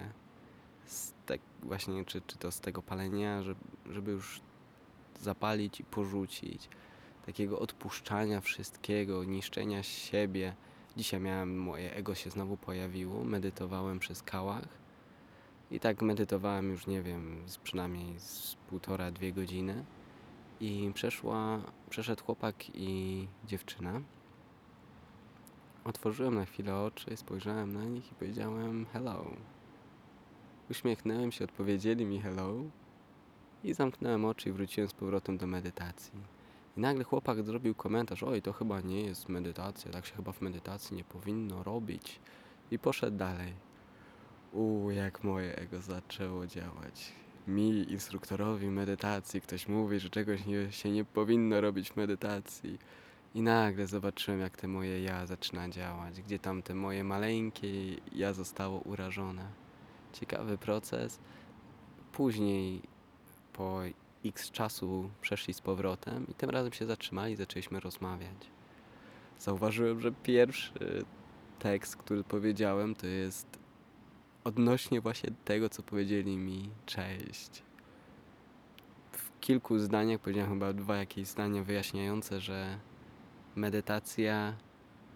z 0.85 1.13
tak 1.25 1.39
właśnie, 1.63 2.05
czy, 2.05 2.21
czy 2.21 2.37
to 2.37 2.51
z 2.51 2.59
tego 2.59 2.81
palenia, 2.81 3.43
żeby, 3.43 3.59
żeby 3.89 4.11
już 4.11 4.41
zapalić 5.19 5.79
i 5.79 5.83
porzucić. 5.83 6.69
Takiego 7.25 7.59
odpuszczania 7.59 8.41
wszystkiego, 8.41 9.23
niszczenia 9.23 9.83
siebie. 9.83 10.55
Dzisiaj 10.97 11.19
miałem, 11.19 11.59
moje 11.59 11.95
ego 11.95 12.15
się 12.15 12.29
znowu 12.29 12.57
pojawiło, 12.57 13.23
medytowałem 13.23 13.99
przy 13.99 14.15
skałach. 14.15 14.67
I 15.71 15.79
tak 15.79 16.01
medytowałem 16.01 16.69
już, 16.71 16.87
nie 16.87 17.01
wiem, 17.01 17.41
z 17.45 17.57
przynajmniej 17.57 18.19
z 18.19 18.55
półtora, 18.69 19.11
dwie 19.11 19.33
godziny. 19.33 19.85
I 20.59 20.91
przeszła, 20.93 21.61
przeszedł 21.89 22.23
chłopak 22.23 22.55
i 22.73 23.27
dziewczyna. 23.45 24.01
Otworzyłem 25.83 26.35
na 26.35 26.45
chwilę 26.45 26.75
oczy, 26.75 27.17
spojrzałem 27.17 27.73
na 27.73 27.83
nich 27.83 28.11
i 28.11 28.15
powiedziałem 28.15 28.85
hello. 28.85 29.25
Uśmiechnąłem 30.69 31.31
się, 31.31 31.45
odpowiedzieli 31.45 32.05
mi 32.05 32.21
hello 32.21 32.53
i 33.63 33.73
zamknąłem 33.73 34.25
oczy 34.25 34.49
i 34.49 34.51
wróciłem 34.51 34.89
z 34.89 34.93
powrotem 34.93 35.37
do 35.37 35.47
medytacji. 35.47 36.19
I 36.77 36.79
nagle 36.79 37.03
chłopak 37.03 37.43
zrobił 37.43 37.75
komentarz, 37.75 38.23
oj, 38.23 38.41
to 38.41 38.53
chyba 38.53 38.81
nie 38.81 39.01
jest 39.01 39.29
medytacja, 39.29 39.91
tak 39.91 40.05
się 40.05 40.15
chyba 40.15 40.31
w 40.31 40.41
medytacji 40.41 40.97
nie 40.97 41.03
powinno 41.03 41.63
robić. 41.63 42.19
I 42.71 42.79
poszedł 42.79 43.17
dalej. 43.17 43.68
Uuu, 44.53 44.91
jak 44.91 45.23
moje 45.23 45.55
ego 45.55 45.81
zaczęło 45.81 46.47
działać. 46.47 47.11
Mi, 47.47 47.91
instruktorowi 47.91 48.67
medytacji, 48.67 49.41
ktoś 49.41 49.67
mówi, 49.67 49.99
że 49.99 50.09
czegoś 50.09 50.45
nie, 50.45 50.71
się 50.71 50.91
nie 50.91 51.05
powinno 51.05 51.61
robić 51.61 51.91
w 51.91 51.95
medytacji. 51.95 52.79
I 53.35 53.41
nagle 53.41 53.87
zobaczyłem, 53.87 54.39
jak 54.39 54.57
te 54.57 54.67
moje 54.67 55.03
ja 55.03 55.25
zaczyna 55.25 55.69
działać, 55.69 56.21
gdzie 56.21 56.39
tam 56.39 56.61
te 56.61 56.75
moje 56.75 57.03
maleńkie 57.03 57.95
ja 58.11 58.33
zostało 58.33 58.79
urażone. 58.79 59.45
Ciekawy 60.13 60.57
proces. 60.57 61.19
Później, 62.11 62.81
po 63.53 63.81
x 64.25 64.51
czasu, 64.51 65.09
przeszli 65.21 65.53
z 65.53 65.61
powrotem 65.61 66.27
i 66.27 66.33
tym 66.33 66.49
razem 66.49 66.73
się 66.73 66.85
zatrzymali 66.85 67.33
i 67.33 67.35
zaczęliśmy 67.35 67.79
rozmawiać. 67.79 68.51
Zauważyłem, 69.39 70.01
że 70.01 70.11
pierwszy 70.11 71.05
tekst, 71.59 71.95
który 71.95 72.23
powiedziałem, 72.23 72.95
to 72.95 73.07
jest 73.07 73.58
odnośnie 74.49 75.01
właśnie 75.01 75.29
tego, 75.45 75.69
co 75.69 75.83
powiedzieli 75.83 76.37
mi 76.37 76.69
cześć. 76.85 77.63
W 79.11 79.39
kilku 79.39 79.79
zdaniach 79.79 80.21
powiedziałem 80.21 80.51
chyba 80.51 80.73
dwa 80.73 80.97
jakieś 80.97 81.27
zdania 81.27 81.63
wyjaśniające, 81.63 82.41
że 82.41 82.79
medytacja 83.55 84.53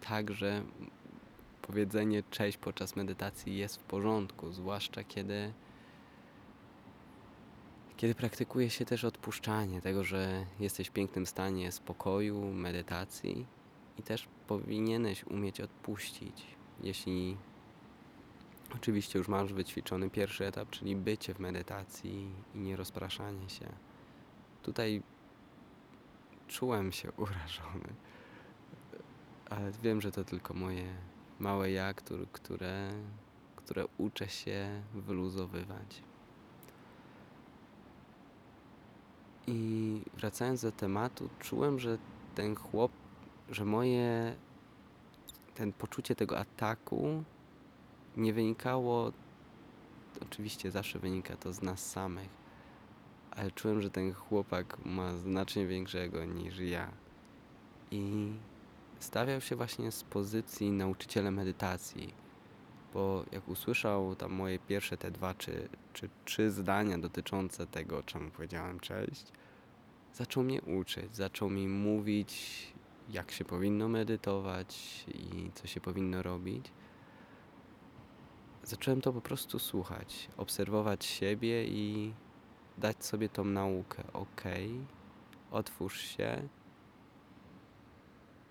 także 0.01 0.63
powiedzenie 1.61 2.23
cześć 2.31 2.57
podczas 2.57 2.95
medytacji 2.95 3.57
jest 3.57 3.77
w 3.77 3.83
porządku, 3.83 4.51
zwłaszcza 4.51 5.03
kiedy 5.03 5.53
kiedy 7.97 8.15
praktykuje 8.15 8.69
się 8.69 8.85
też 8.85 9.03
odpuszczanie 9.03 9.81
tego, 9.81 10.03
że 10.03 10.45
jesteś 10.59 10.87
w 10.87 10.91
pięknym 10.91 11.25
stanie 11.25 11.71
spokoju, 11.71 12.41
medytacji 12.53 13.45
i 13.99 14.03
też 14.03 14.27
powinieneś 14.47 15.23
umieć 15.23 15.61
odpuścić. 15.61 16.45
Jeśli 16.83 17.37
oczywiście 18.75 19.19
już 19.19 19.27
masz 19.27 19.53
wyćwiczony 19.53 20.09
pierwszy 20.09 20.45
etap, 20.45 20.69
czyli 20.69 20.95
bycie 20.95 21.33
w 21.33 21.39
medytacji 21.39 22.31
i 22.55 22.59
nie 22.59 22.75
rozpraszanie 22.75 23.49
się. 23.49 23.65
Tutaj 24.63 25.03
czułem 26.47 26.91
się 26.91 27.11
urażony, 27.23 27.93
ale 29.49 29.71
wiem, 29.71 30.01
że 30.01 30.11
to 30.11 30.23
tylko 30.23 30.53
moje 30.53 30.93
małe 31.39 31.71
ja, 31.71 31.93
które, 31.93 32.25
które, 32.31 32.91
które 33.55 33.85
uczę 33.97 34.29
się 34.29 34.81
wyluzowywać. 34.93 36.03
I 39.47 40.01
wracając 40.17 40.61
do 40.61 40.71
tematu, 40.71 41.29
czułem, 41.39 41.79
że 41.79 41.97
ten 42.35 42.55
chłop, 42.55 42.91
że 43.49 43.65
moje, 43.65 44.35
ten 45.55 45.73
poczucie 45.73 46.15
tego 46.15 46.39
ataku 46.39 47.23
nie 48.17 48.33
wynikało, 48.33 49.11
oczywiście 50.21 50.71
zawsze 50.71 50.99
wynika 50.99 51.37
to 51.37 51.53
z 51.53 51.61
nas 51.61 51.91
samych, 51.91 52.29
ale 53.31 53.51
czułem, 53.51 53.81
że 53.81 53.89
ten 53.89 54.13
chłopak 54.13 54.77
ma 54.85 55.17
znacznie 55.17 55.67
większego 55.67 56.25
niż 56.25 56.59
ja. 56.59 56.91
I 57.91 58.33
stawiał 58.99 59.41
się 59.41 59.55
właśnie 59.55 59.91
z 59.91 60.03
pozycji 60.03 60.71
nauczyciela 60.71 61.31
medytacji, 61.31 62.13
bo 62.93 63.25
jak 63.31 63.47
usłyszał 63.47 64.15
tam 64.15 64.31
moje 64.31 64.59
pierwsze 64.59 64.97
te 64.97 65.11
dwa 65.11 65.33
czy, 65.33 65.69
czy 65.93 66.09
trzy 66.25 66.51
zdania 66.51 66.97
dotyczące 66.97 67.67
tego, 67.67 68.03
czym 68.03 68.31
powiedziałem 68.31 68.79
cześć, 68.79 69.25
zaczął 70.13 70.43
mnie 70.43 70.61
uczyć, 70.61 71.15
zaczął 71.15 71.49
mi 71.49 71.67
mówić, 71.67 72.73
jak 73.09 73.31
się 73.31 73.45
powinno 73.45 73.87
medytować 73.87 75.03
i 75.07 75.51
co 75.53 75.67
się 75.67 75.81
powinno 75.81 76.23
robić. 76.23 76.65
Zacząłem 78.63 79.01
to 79.01 79.13
po 79.13 79.21
prostu 79.21 79.59
słuchać, 79.59 80.29
obserwować 80.37 81.05
siebie 81.05 81.65
i 81.65 82.13
dać 82.77 83.05
sobie 83.05 83.29
tą 83.29 83.45
naukę. 83.45 84.03
Ok, 84.13 84.43
otwórz 85.51 86.01
się 86.01 86.47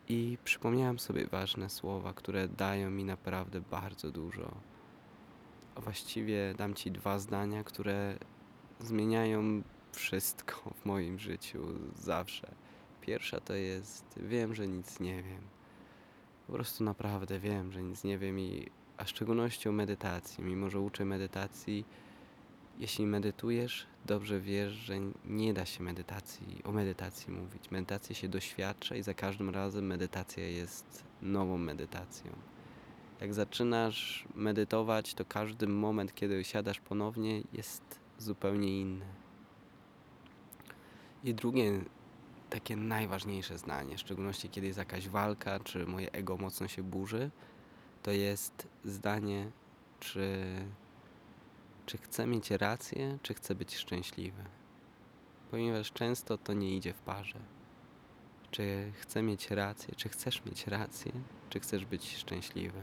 i 0.08 0.38
przypomniałem 0.44 0.98
sobie 0.98 1.26
ważne 1.26 1.70
słowa, 1.70 2.12
które 2.12 2.48
dają 2.48 2.90
mi 2.90 3.04
naprawdę 3.04 3.60
bardzo 3.60 4.10
dużo. 4.10 4.50
A 5.74 5.80
właściwie 5.80 6.54
dam 6.54 6.74
ci 6.74 6.90
dwa 6.90 7.18
zdania, 7.18 7.64
które 7.64 8.18
zmieniają 8.80 9.62
wszystko 9.92 10.74
w 10.82 10.86
moim 10.86 11.18
życiu 11.18 11.64
zawsze. 11.96 12.54
Pierwsza 13.00 13.40
to 13.40 13.54
jest: 13.54 14.04
wiem, 14.16 14.54
że 14.54 14.68
nic 14.68 15.00
nie 15.00 15.22
wiem. 15.22 15.42
Po 16.46 16.52
prostu 16.52 16.84
naprawdę 16.84 17.38
wiem, 17.38 17.72
że 17.72 17.82
nic 17.82 18.04
nie 18.04 18.18
wiem 18.18 18.40
i 18.40 18.70
a 19.02 19.04
w 19.04 19.08
szczególności 19.08 19.68
o 19.68 19.72
medytacji. 19.72 20.44
Mimo, 20.44 20.70
że 20.70 20.80
uczę 20.80 21.04
medytacji, 21.04 21.84
jeśli 22.78 23.06
medytujesz, 23.06 23.86
dobrze 24.06 24.40
wiesz, 24.40 24.72
że 24.72 24.94
nie 25.24 25.54
da 25.54 25.66
się 25.66 25.82
medytacji, 25.82 26.62
o 26.64 26.72
medytacji 26.72 27.32
mówić. 27.32 27.70
Medytację 27.70 28.14
się 28.14 28.28
doświadcza 28.28 28.96
i 28.96 29.02
za 29.02 29.14
każdym 29.14 29.50
razem 29.50 29.86
medytacja 29.86 30.48
jest 30.48 31.04
nową 31.22 31.58
medytacją. 31.58 32.32
Jak 33.20 33.34
zaczynasz 33.34 34.24
medytować, 34.34 35.14
to 35.14 35.24
każdy 35.24 35.66
moment, 35.66 36.14
kiedy 36.14 36.44
siadasz 36.44 36.80
ponownie, 36.80 37.42
jest 37.52 38.00
zupełnie 38.18 38.80
inny. 38.80 39.06
I 41.24 41.34
drugie, 41.34 41.80
takie 42.50 42.76
najważniejsze 42.76 43.58
zdanie, 43.58 43.96
w 43.96 44.00
szczególności 44.00 44.48
kiedy 44.48 44.66
jest 44.66 44.78
jakaś 44.78 45.08
walka, 45.08 45.60
czy 45.60 45.86
moje 45.86 46.12
ego 46.12 46.36
mocno 46.36 46.68
się 46.68 46.82
burzy, 46.82 47.30
to 48.02 48.10
jest 48.10 48.68
zdanie, 48.84 49.50
czy 50.00 50.44
czy 51.86 51.98
chcę 51.98 52.26
mieć 52.26 52.50
rację, 52.50 53.18
czy 53.22 53.34
chcę 53.34 53.54
być 53.54 53.76
szczęśliwy. 53.76 54.44
Ponieważ 55.50 55.92
często 55.92 56.38
to 56.38 56.52
nie 56.52 56.76
idzie 56.76 56.92
w 56.92 57.00
parze. 57.00 57.38
Czy 58.50 58.92
chcę 59.00 59.22
mieć 59.22 59.50
rację, 59.50 59.94
czy 59.96 60.08
chcesz 60.08 60.44
mieć 60.44 60.66
rację, 60.66 61.12
czy 61.50 61.60
chcesz 61.60 61.84
być 61.84 62.16
szczęśliwy. 62.16 62.80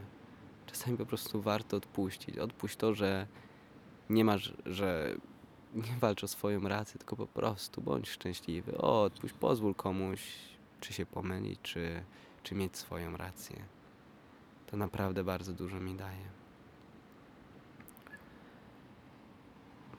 Czasami 0.66 0.98
po 0.98 1.06
prostu 1.06 1.42
warto 1.42 1.78
odpuścić. 1.78 2.38
Odpuść 2.38 2.76
to, 2.76 2.94
że 2.94 3.28
nie 4.10 4.26
masz, 4.26 4.54
że 4.66 5.16
nie 5.76 5.98
walcz 6.00 6.24
o 6.24 6.28
swoją 6.28 6.62
rację, 6.62 6.98
tylko 6.98 7.16
po 7.16 7.28
prostu 7.28 7.82
bądź 7.82 8.10
szczęśliwy. 8.10 8.78
O, 8.78 9.04
odpuść, 9.04 9.34
pozwól 9.34 9.76
komuś, 9.76 10.22
czy 10.80 10.94
się 10.94 11.06
pomylić, 11.06 11.60
czy, 11.62 12.04
czy 12.44 12.56
mieć 12.56 12.78
swoją 12.78 13.18
rację. 13.18 13.66
To 14.72 14.78
naprawdę 14.78 15.24
bardzo 15.24 15.54
dużo 15.54 15.80
mi 15.80 15.96
daje. 15.96 16.26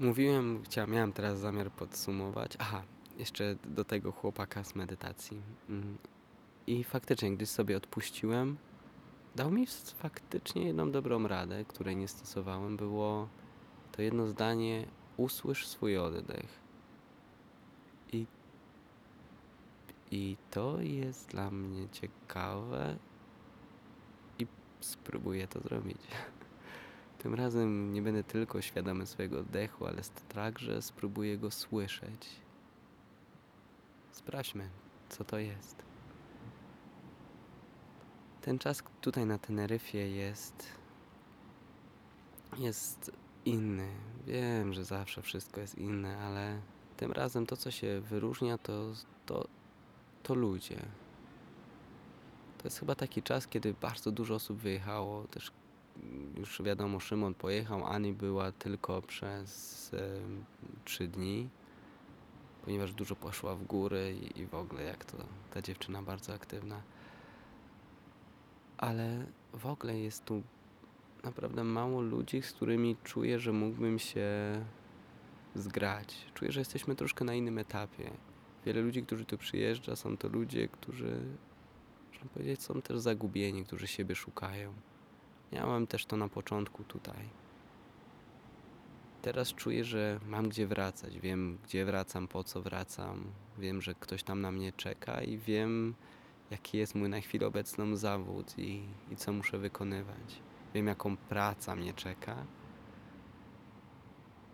Mówiłem, 0.01 0.63
chciałem, 0.65 0.91
miałem 0.91 1.13
teraz 1.13 1.39
zamiar 1.39 1.71
podsumować. 1.71 2.57
Aha, 2.59 2.83
jeszcze 3.19 3.57
do 3.65 3.85
tego 3.85 4.13
chłopaka 4.13 4.65
z 4.65 4.75
medytacji. 4.75 5.43
Mm. 5.69 5.99
I 6.67 6.85
faktycznie, 6.85 7.37
gdy 7.37 7.47
sobie 7.47 7.77
odpuściłem, 7.77 8.57
dał 9.35 9.51
mi 9.51 9.67
faktycznie 9.99 10.67
jedną 10.67 10.91
dobrą 10.91 11.29
radę, 11.29 11.65
której 11.65 11.97
nie 11.97 12.09
stosowałem. 12.09 12.77
Było 12.77 13.29
to 13.93 14.03
jedno 14.03 14.27
zdanie: 14.27 14.87
usłysz 15.17 15.67
swój 15.67 15.99
oddech. 15.99 16.61
I, 18.13 18.27
i 20.11 20.37
to 20.51 20.81
jest 20.81 21.29
dla 21.29 21.51
mnie 21.51 21.89
ciekawe 21.89 22.97
spróbuję 24.81 25.49
to 25.49 25.61
zrobić. 25.61 26.03
Tym 27.23 27.35
razem 27.35 27.93
nie 27.93 28.03
będę 28.03 28.25
tylko 28.25 28.63
świadomy 28.63 29.07
swojego 29.07 29.41
oddechu, 29.41 29.87
ale 29.87 30.03
także 30.35 30.83
spróbuję 30.83 31.39
go 31.39 31.51
słyszeć. 31.51 32.27
Sprawdźmy, 34.13 34.69
co 35.09 35.25
to 35.25 35.39
jest. 35.39 35.83
Ten 38.41 38.59
czas 38.59 38.83
tutaj 39.01 39.27
na 39.27 39.39
Teneryfie 39.39 40.11
jest. 40.11 40.67
jest 42.59 43.13
inny. 43.45 43.89
Wiem, 44.27 44.73
że 44.73 44.85
zawsze 44.85 45.23
wszystko 45.23 45.61
jest 45.61 45.79
inne, 45.79 46.19
ale 46.19 46.61
tym 46.97 47.13
razem 47.13 47.47
to, 47.47 47.57
co 47.57 47.71
się 47.71 48.01
wyróżnia, 48.01 48.59
to, 48.59 48.93
to, 49.27 49.49
to 50.23 50.35
ludzie. 50.35 50.83
To 52.63 52.67
jest 52.67 52.79
chyba 52.79 52.95
taki 52.95 53.23
czas, 53.23 53.47
kiedy 53.47 53.75
bardzo 53.81 54.13
dużo 54.13 54.35
osób 54.35 54.59
wyjechało, 54.59 55.25
też 55.25 55.53
już 56.37 56.63
wiadomo, 56.63 57.01
Szymon 57.01 57.35
pojechał, 57.35 57.87
Ani 57.87 58.13
była 58.13 58.53
tylko 58.53 59.03
przez 59.03 59.91
trzy 60.85 61.09
dni, 61.09 61.49
ponieważ 62.65 62.93
dużo 62.93 63.17
poszła 63.17 63.57
w 63.57 63.65
góry 63.65 64.15
i, 64.23 64.41
i 64.41 64.47
w 64.47 64.55
ogóle 64.55 64.83
jak 64.83 65.05
to 65.05 65.17
ta 65.51 65.63
dziewczyna 65.63 66.03
bardzo 66.03 66.35
aktywna. 66.35 66.83
Ale 68.79 69.27
w 69.53 69.67
ogóle 69.67 69.99
jest 69.99 70.25
tu 70.25 70.43
naprawdę 71.25 71.65
mało 71.65 72.01
ludzi, 72.01 72.43
z 72.43 72.53
którymi 72.53 72.97
czuję, 73.05 73.39
że 73.39 73.53
mógłbym 73.53 73.99
się 73.99 74.29
zgrać. 75.55 76.17
Czuję, 76.35 76.53
że 76.53 76.61
jesteśmy 76.61 76.97
troszkę 76.97 77.25
na 77.25 77.35
innym 77.35 77.59
etapie. 77.59 78.11
Wiele 78.67 78.81
ludzi, 78.81 79.03
którzy 79.03 79.25
tu 79.25 79.39
przyjeżdża, 79.39 79.97
są 79.97 80.17
to 80.17 80.29
ludzie, 80.29 80.69
którzy, 80.69 81.21
można 82.11 82.29
powiedzieć, 82.29 82.63
są 82.63 82.83
też 82.83 82.99
zagubieni, 82.99 83.65
którzy 83.65 83.87
siebie 83.87 84.15
szukają. 84.15 84.73
Miałem 85.53 85.87
też 85.87 86.07
to 86.07 86.17
na 86.17 86.29
początku 86.29 86.85
tutaj. 86.85 87.29
Teraz 89.23 89.55
czuję, 89.55 89.85
że 89.85 90.21
mam 90.27 90.49
gdzie 90.49 90.67
wracać. 90.67 91.19
Wiem, 91.19 91.59
gdzie 91.65 91.85
wracam, 91.85 92.29
po 92.29 92.45
co 92.45 92.63
wracam. 92.63 93.25
Wiem, 93.59 93.83
że 93.83 93.95
ktoś 93.95 94.23
tam 94.23 94.41
na 94.41 94.53
mnie 94.53 94.73
czeka 94.73 95.23
i 95.23 95.39
wiem, 95.39 95.95
jaki 96.51 96.79
jest 96.79 96.95
mój 96.95 97.09
na 97.09 97.21
chwilę 97.21 97.47
obecną 97.47 97.97
zawód 97.97 98.59
i, 98.59 98.83
i 99.11 99.17
co 99.17 99.33
muszę 99.33 99.59
wykonywać. 99.59 100.41
Wiem, 100.75 100.87
jaką 100.87 101.17
praca 101.17 101.77
mnie 101.77 101.95
czeka. 101.95 102.47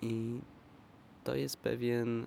I 0.02 0.40
to 1.24 1.34
jest 1.34 1.56
pewien 1.56 2.26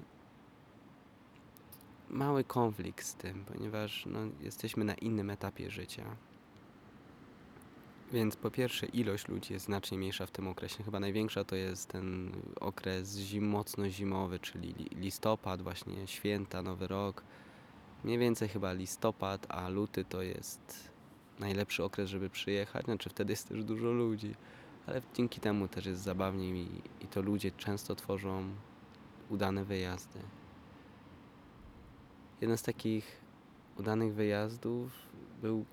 mały 2.10 2.44
konflikt 2.44 3.06
z 3.06 3.16
tym, 3.16 3.46
ponieważ 3.46 4.06
no, 4.06 4.20
jesteśmy 4.42 4.86
na 4.86 4.94
innym 4.94 5.30
etapie 5.30 5.72
życia. 5.72 6.04
Więc 8.12 8.36
po 8.36 8.52
pierwsze 8.52 8.86
ilość 8.86 9.28
ludzi 9.28 9.54
jest 9.54 9.66
znacznie 9.66 9.98
mniejsza 9.98 10.26
w 10.26 10.32
tym 10.32 10.48
okresie. 10.48 10.84
Chyba 10.84 11.00
największa 11.00 11.44
to 11.44 11.56
jest 11.56 11.88
ten 11.90 12.32
okres 12.60 13.18
zim, 13.18 13.48
mocno 13.48 13.90
zimowy, 13.90 14.40
czyli 14.40 14.70
li- 14.74 14.90
listopad, 14.96 15.62
właśnie 15.62 16.08
święta, 16.08 16.62
nowy 16.62 16.88
rok. 16.88 17.24
Mniej 18.04 18.18
więcej 18.18 18.50
chyba 18.50 18.74
listopad, 18.74 19.46
a 19.50 19.70
luty 19.70 20.06
to 20.06 20.22
jest 20.22 20.90
najlepszy 21.40 21.84
okres, 21.84 22.10
żeby 22.10 22.30
przyjechać. 22.30 22.86
Znaczy 22.86 23.10
wtedy 23.10 23.34
jest 23.34 23.50
też 23.50 23.64
dużo 23.64 23.92
ludzi, 23.92 24.36
ale 24.88 25.02
dzięki 25.14 25.42
temu 25.42 25.68
też 25.68 25.86
jest 25.86 26.02
zabawniej 26.02 26.54
i, 26.58 26.82
i 27.04 27.08
to 27.08 27.22
ludzie 27.22 27.52
często 27.52 27.96
tworzą 27.96 28.50
udane 29.30 29.66
wyjazdy. 29.66 30.20
Jeden 32.42 32.58
z 32.58 32.62
takich 32.62 33.22
udanych 33.80 34.14
wyjazdów 34.14 34.92
był 35.42 35.66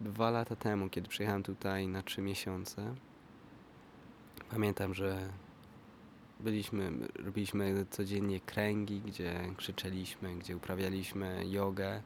dwa 0.00 0.30
lata 0.30 0.56
temu, 0.56 0.88
kiedy 0.88 1.08
przyjechałem 1.08 1.42
tutaj 1.42 1.88
na 1.88 2.02
trzy 2.02 2.22
miesiące. 2.22 2.94
Pamiętam, 4.50 4.94
że 4.94 5.28
byliśmy, 6.40 6.92
robiliśmy 7.24 7.86
codziennie 7.90 8.40
kręgi, 8.40 9.00
gdzie 9.00 9.40
krzyczeliśmy, 9.56 10.34
gdzie 10.34 10.56
uprawialiśmy 10.56 11.44
jogę. 11.46 12.02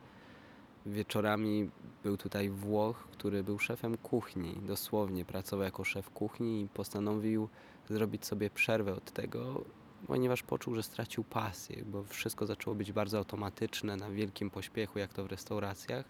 Wieczorami 0.86 1.70
był 2.02 2.16
tutaj 2.16 2.50
Włoch, 2.50 3.08
który 3.12 3.44
był 3.44 3.58
szefem 3.58 3.96
kuchni, 3.96 4.56
dosłownie 4.66 5.24
pracował 5.24 5.64
jako 5.64 5.84
szef 5.84 6.10
kuchni 6.10 6.62
i 6.62 6.68
postanowił 6.68 7.48
zrobić 7.88 8.26
sobie 8.26 8.50
przerwę 8.50 8.94
od 8.94 9.10
tego, 9.12 9.64
ponieważ 10.10 10.42
poczuł, 10.42 10.74
że 10.74 10.82
stracił 10.82 11.24
pasję, 11.24 11.84
bo 11.86 12.04
wszystko 12.04 12.46
zaczęło 12.46 12.76
być 12.76 12.92
bardzo 12.92 13.18
automatyczne, 13.18 13.96
na 13.96 14.10
wielkim 14.10 14.50
pośpiechu, 14.50 14.98
jak 14.98 15.14
to 15.14 15.24
w 15.24 15.26
restauracjach. 15.26 16.04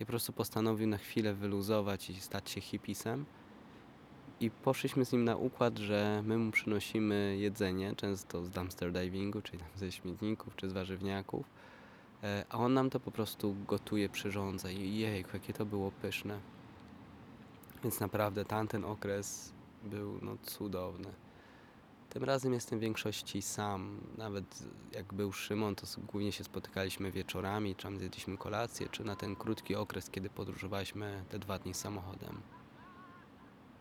I 0.00 0.06
po 0.06 0.10
prostu 0.10 0.32
postanowił 0.32 0.86
na 0.86 0.98
chwilę 0.98 1.34
wyluzować 1.34 2.10
i 2.10 2.20
stać 2.20 2.50
się 2.50 2.60
hipisem. 2.60 3.24
I 4.40 4.50
poszliśmy 4.50 5.04
z 5.04 5.12
nim 5.12 5.24
na 5.24 5.36
układ, 5.36 5.78
że 5.78 6.22
my 6.26 6.38
mu 6.38 6.50
przynosimy 6.50 7.36
jedzenie, 7.38 7.94
często 7.96 8.44
z 8.44 8.50
dumpster 8.50 8.92
divingu, 8.92 9.42
czyli 9.42 9.58
tam 9.58 9.68
ze 9.76 9.92
śmietników 9.92 10.56
czy 10.56 10.70
z 10.70 10.72
warzywniaków, 10.72 11.46
e, 12.22 12.44
a 12.48 12.58
on 12.58 12.74
nam 12.74 12.90
to 12.90 13.00
po 13.00 13.10
prostu 13.10 13.56
gotuje, 13.68 14.08
przyrządza. 14.08 14.70
I 14.70 14.98
jejku, 14.98 15.30
jakie 15.32 15.52
to 15.52 15.66
było 15.66 15.90
pyszne. 15.90 16.40
Więc 17.84 18.00
naprawdę 18.00 18.44
tamten 18.44 18.84
okres 18.84 19.52
był 19.84 20.18
no, 20.22 20.36
cudowny. 20.42 21.25
Tym 22.16 22.24
razem 22.24 22.52
jestem 22.52 22.78
w 22.78 22.82
większości 22.82 23.42
sam. 23.42 24.00
Nawet 24.18 24.62
jak 24.92 25.14
był 25.14 25.32
Szymon, 25.32 25.74
to 25.74 25.86
głównie 25.98 26.32
się 26.32 26.44
spotykaliśmy 26.44 27.12
wieczorami, 27.12 27.76
czy 27.76 27.82
tam 27.82 27.98
zjedliśmy 27.98 28.38
kolację, 28.38 28.88
czy 28.88 29.04
na 29.04 29.16
ten 29.16 29.36
krótki 29.36 29.74
okres, 29.74 30.10
kiedy 30.10 30.30
podróżowaliśmy 30.30 31.24
te 31.28 31.38
dwa 31.38 31.58
dni 31.58 31.74
samochodem. 31.74 32.40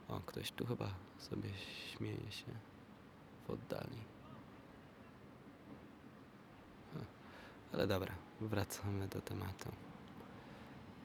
O, 0.08 0.19
ktoś 0.19 0.52
tu 0.52 0.65
chyba 0.65 0.89
sobie 1.17 1.50
śmieje 1.91 2.32
się 2.32 2.45
w 3.48 3.50
oddali. 3.50 3.98
Ale 7.74 7.88
dobra, 7.88 8.13
wracamy 8.41 9.08
do 9.08 9.21
tematu. 9.21 9.69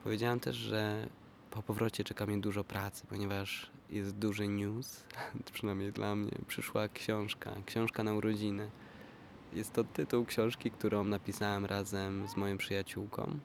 Powiedziałem 0.04 0.40
też, 0.40 0.56
że 0.56 1.08
po 1.50 1.62
powrocie 1.62 2.04
czeka 2.04 2.26
mnie 2.26 2.40
dużo 2.40 2.64
pracy, 2.64 3.06
ponieważ 3.06 3.70
jest 3.90 4.16
duży 4.16 4.48
news, 4.48 5.04
przynajmniej 5.52 5.92
dla 5.92 6.16
mnie. 6.16 6.32
Przyszła 6.46 6.88
książka, 6.88 7.52
książka 7.66 8.04
na 8.04 8.14
urodziny. 8.14 8.70
Jest 9.52 9.72
to 9.72 9.84
tytuł 9.84 10.24
książki, 10.24 10.70
którą 10.70 11.04
napisałem 11.04 11.64
razem 11.64 12.28
z 12.28 12.36
moją 12.36 12.58
przyjaciółką. 12.58 13.38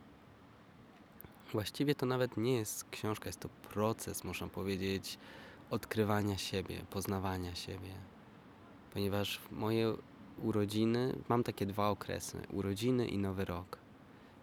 Właściwie 1.52 1.96
to 1.96 2.06
nawet 2.06 2.38
nie 2.38 2.56
jest 2.56 2.90
książka, 2.92 3.30
jest 3.30 3.40
to 3.40 3.50
proces, 3.50 4.24
można 4.24 4.48
powiedzieć, 4.48 5.18
odkrywania 5.70 6.38
siebie, 6.38 6.86
poznawania 6.90 7.56
siebie. 7.56 7.94
Ponieważ 8.94 9.42
moje 9.52 9.94
urodziny, 10.44 11.16
mam 11.30 11.44
takie 11.44 11.66
dwa 11.66 11.90
okresy, 11.90 12.42
urodziny 12.52 13.08
i 13.08 13.18
nowy 13.18 13.46
rok. 13.46 13.78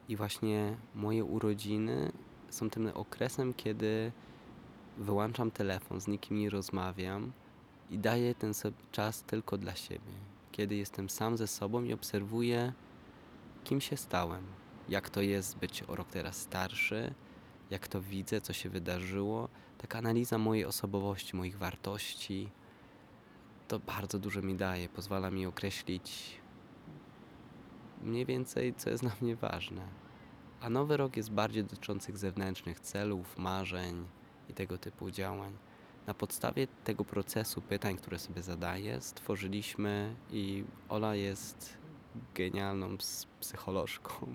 I 0.08 0.16
właśnie 0.16 0.76
moje 0.94 1.24
urodziny 1.24 2.12
są 2.50 2.70
tym 2.70 2.90
okresem, 2.94 3.54
kiedy 3.54 4.12
wyłączam 4.98 5.50
telefon, 5.50 6.00
z 6.00 6.08
nikim 6.08 6.38
nie 6.38 6.50
rozmawiam 6.50 7.32
i 7.90 7.98
daję 7.98 8.34
ten 8.34 8.52
czas 8.92 9.22
tylko 9.22 9.58
dla 9.58 9.74
siebie. 9.74 10.12
Kiedy 10.52 10.74
jestem 10.76 11.10
sam 11.10 11.36
ze 11.36 11.46
sobą 11.46 11.82
i 11.82 11.92
obserwuję, 11.92 12.72
kim 13.64 13.80
się 13.80 13.96
stałem, 13.96 14.44
jak 14.88 15.10
to 15.10 15.20
jest 15.20 15.58
być 15.58 15.82
o 15.82 15.96
rok 15.96 16.08
teraz 16.08 16.36
starszy, 16.36 17.14
jak 17.70 17.88
to 17.88 18.00
widzę, 18.00 18.40
co 18.40 18.52
się 18.52 18.68
wydarzyło. 18.68 19.48
Taka 19.78 19.98
analiza 19.98 20.38
mojej 20.38 20.64
osobowości, 20.64 21.36
moich 21.36 21.58
wartości, 21.58 22.48
to 23.68 23.78
bardzo 23.78 24.18
dużo 24.18 24.42
mi 24.42 24.54
daje, 24.54 24.88
pozwala 24.88 25.30
mi 25.30 25.46
określić 25.46 26.40
mniej 28.02 28.26
więcej, 28.26 28.74
co 28.74 28.90
jest 28.90 29.02
dla 29.06 29.12
mnie 29.20 29.36
ważne. 29.36 29.82
A 30.60 30.70
nowy 30.70 30.96
rok 30.96 31.16
jest 31.16 31.30
bardziej 31.30 31.64
dotyczących 31.64 32.18
zewnętrznych 32.18 32.80
celów, 32.80 33.38
marzeń 33.38 34.06
i 34.50 34.54
tego 34.54 34.78
typu 34.78 35.10
działań. 35.10 35.52
Na 36.06 36.14
podstawie 36.14 36.66
tego 36.84 37.04
procesu 37.04 37.60
pytań, 37.60 37.96
które 37.96 38.18
sobie 38.18 38.42
zadaję, 38.42 39.00
stworzyliśmy 39.00 40.14
i 40.30 40.64
Ola 40.88 41.14
jest 41.14 41.76
genialną 42.34 42.96
ps- 42.98 43.26
psycholożką. 43.40 44.34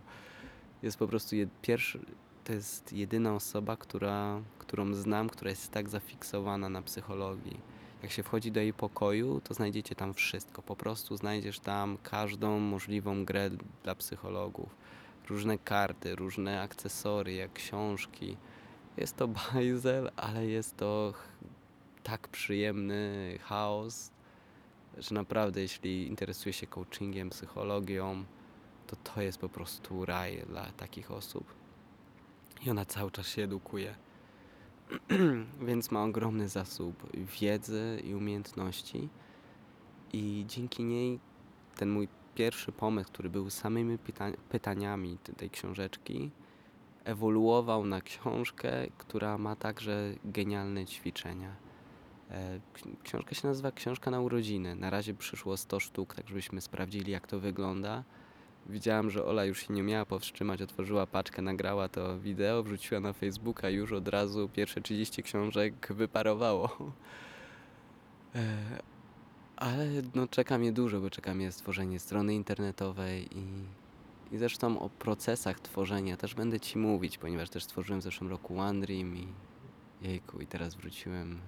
Jest 0.84 0.98
po 0.98 1.08
prostu 1.08 1.36
jed, 1.36 1.50
pierwszy, 1.62 2.00
to 2.44 2.54
jest 2.54 2.94
jedyna 2.94 3.36
osoba, 3.36 3.78
która, 3.78 4.42
którą 4.60 4.94
znam, 4.94 5.30
która 5.30 5.50
jest 5.50 5.72
tak 5.72 5.90
zafiksowana 5.90 6.70
na 6.70 6.82
psychologii. 6.82 7.60
Jak 8.04 8.12
się 8.12 8.24
wchodzi 8.24 8.52
do 8.52 8.60
jej 8.60 8.74
pokoju, 8.74 9.42
to 9.44 9.54
znajdziecie 9.54 9.96
tam 9.96 10.14
wszystko. 10.14 10.62
Po 10.62 10.76
prostu 10.76 11.18
znajdziesz 11.18 11.60
tam 11.60 11.98
każdą 12.04 12.60
możliwą 12.60 13.26
grę 13.26 13.50
dla 13.84 13.96
psychologów. 13.96 14.76
Różne 15.30 15.58
karty, 15.58 16.16
różne 16.16 16.62
akcesoria, 16.62 17.48
książki. 17.48 18.38
Jest 18.98 19.16
to 19.16 19.28
bajzel, 19.28 20.12
ale 20.16 20.46
jest 20.48 20.78
to 20.78 21.14
tak 22.04 22.28
przyjemny 22.28 23.34
chaos, 23.42 24.12
że 24.98 25.16
naprawdę 25.16 25.62
jeśli 25.62 26.08
interesuje 26.08 26.54
się 26.54 26.68
coachingiem, 26.68 27.30
psychologią, 27.30 28.26
to 28.88 28.96
to 28.96 29.22
jest 29.22 29.38
po 29.38 29.50
prostu 29.50 30.06
raj 30.06 30.46
dla 30.48 30.72
takich 30.72 31.12
osób. 31.12 31.54
I 32.66 32.70
ona 32.70 32.86
cały 32.86 33.12
czas 33.12 33.28
się 33.28 33.44
edukuje. 33.44 33.96
Więc 35.68 35.92
ma 35.92 36.04
ogromny 36.04 36.50
zasób 36.50 37.16
wiedzy 37.40 38.02
i 38.04 38.16
umiejętności. 38.16 39.10
I 40.14 40.46
dzięki 40.48 40.84
niej 40.84 41.20
ten 41.76 41.90
mój 41.90 42.08
pierwszy 42.36 42.72
pomysł, 42.72 43.10
który 43.10 43.30
był 43.30 43.50
samymi 43.50 43.98
pyta- 43.98 44.38
pytaniami 44.50 45.18
te- 45.24 45.34
tej 45.34 45.50
książeczki, 45.50 46.32
ewoluował 47.08 47.86
na 47.86 48.02
książkę, 48.02 48.72
która 48.98 49.38
ma 49.38 49.56
także 49.56 50.14
genialne 50.26 50.86
ćwiczenia. 50.86 51.56
E, 52.32 52.60
ksi- 52.74 52.96
Książka 53.04 53.36
się 53.36 53.48
nazywa 53.48 53.72
Książka 53.72 54.12
na 54.12 54.20
urodziny. 54.22 54.76
Na 54.76 54.90
razie 54.90 55.14
przyszło 55.14 55.58
100 55.58 55.80
sztuk, 55.80 56.16
tak 56.16 56.28
żebyśmy 56.28 56.62
sprawdzili, 56.62 57.12
jak 57.12 57.28
to 57.28 57.40
wygląda. 57.40 58.04
Widziałam, 58.70 59.10
że 59.10 59.26
Ola 59.26 59.46
już 59.46 59.68
się 59.68 59.74
nie 59.74 59.84
miała 59.84 60.06
powstrzymać, 60.06 60.62
otworzyła 60.62 61.08
paczkę, 61.08 61.42
nagrała 61.42 61.90
to 61.90 62.20
wideo, 62.20 62.64
wrzuciła 62.64 63.00
na 63.02 63.14
Facebooka, 63.14 63.70
już 63.70 63.92
od 63.92 64.08
razu 64.08 64.50
pierwsze 64.50 64.82
30 64.82 65.24
książek 65.24 65.94
wyparowało. 65.94 66.70
E, 68.36 68.58
Ale 69.56 69.88
no, 70.16 70.28
czeka 70.28 70.58
mnie 70.58 70.72
dużo, 70.72 71.00
bo 71.02 71.10
czeka 71.10 71.34
mnie 71.34 71.52
stworzenie 71.52 72.00
strony 72.00 72.36
internetowej 72.36 73.38
i, 73.38 73.44
i 74.32 74.38
zresztą 74.38 74.80
o 74.80 74.90
procesach 74.90 75.60
tworzenia 75.60 76.18
też 76.18 76.36
będę 76.36 76.60
Ci 76.60 76.78
mówić, 76.78 77.18
ponieważ 77.18 77.50
też 77.50 77.64
stworzyłem 77.64 78.00
w 78.00 78.04
zeszłym 78.04 78.30
roku 78.30 78.60
OneDream 78.60 79.18
i 79.18 79.28
Jejku, 80.02 80.42
i 80.42 80.48
teraz 80.48 80.76
wróciłem 80.76 81.40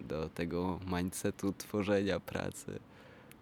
do 0.00 0.28
tego 0.28 0.80
mindsetu 0.86 1.52
tworzenia 1.52 2.20
pracy. 2.20 2.80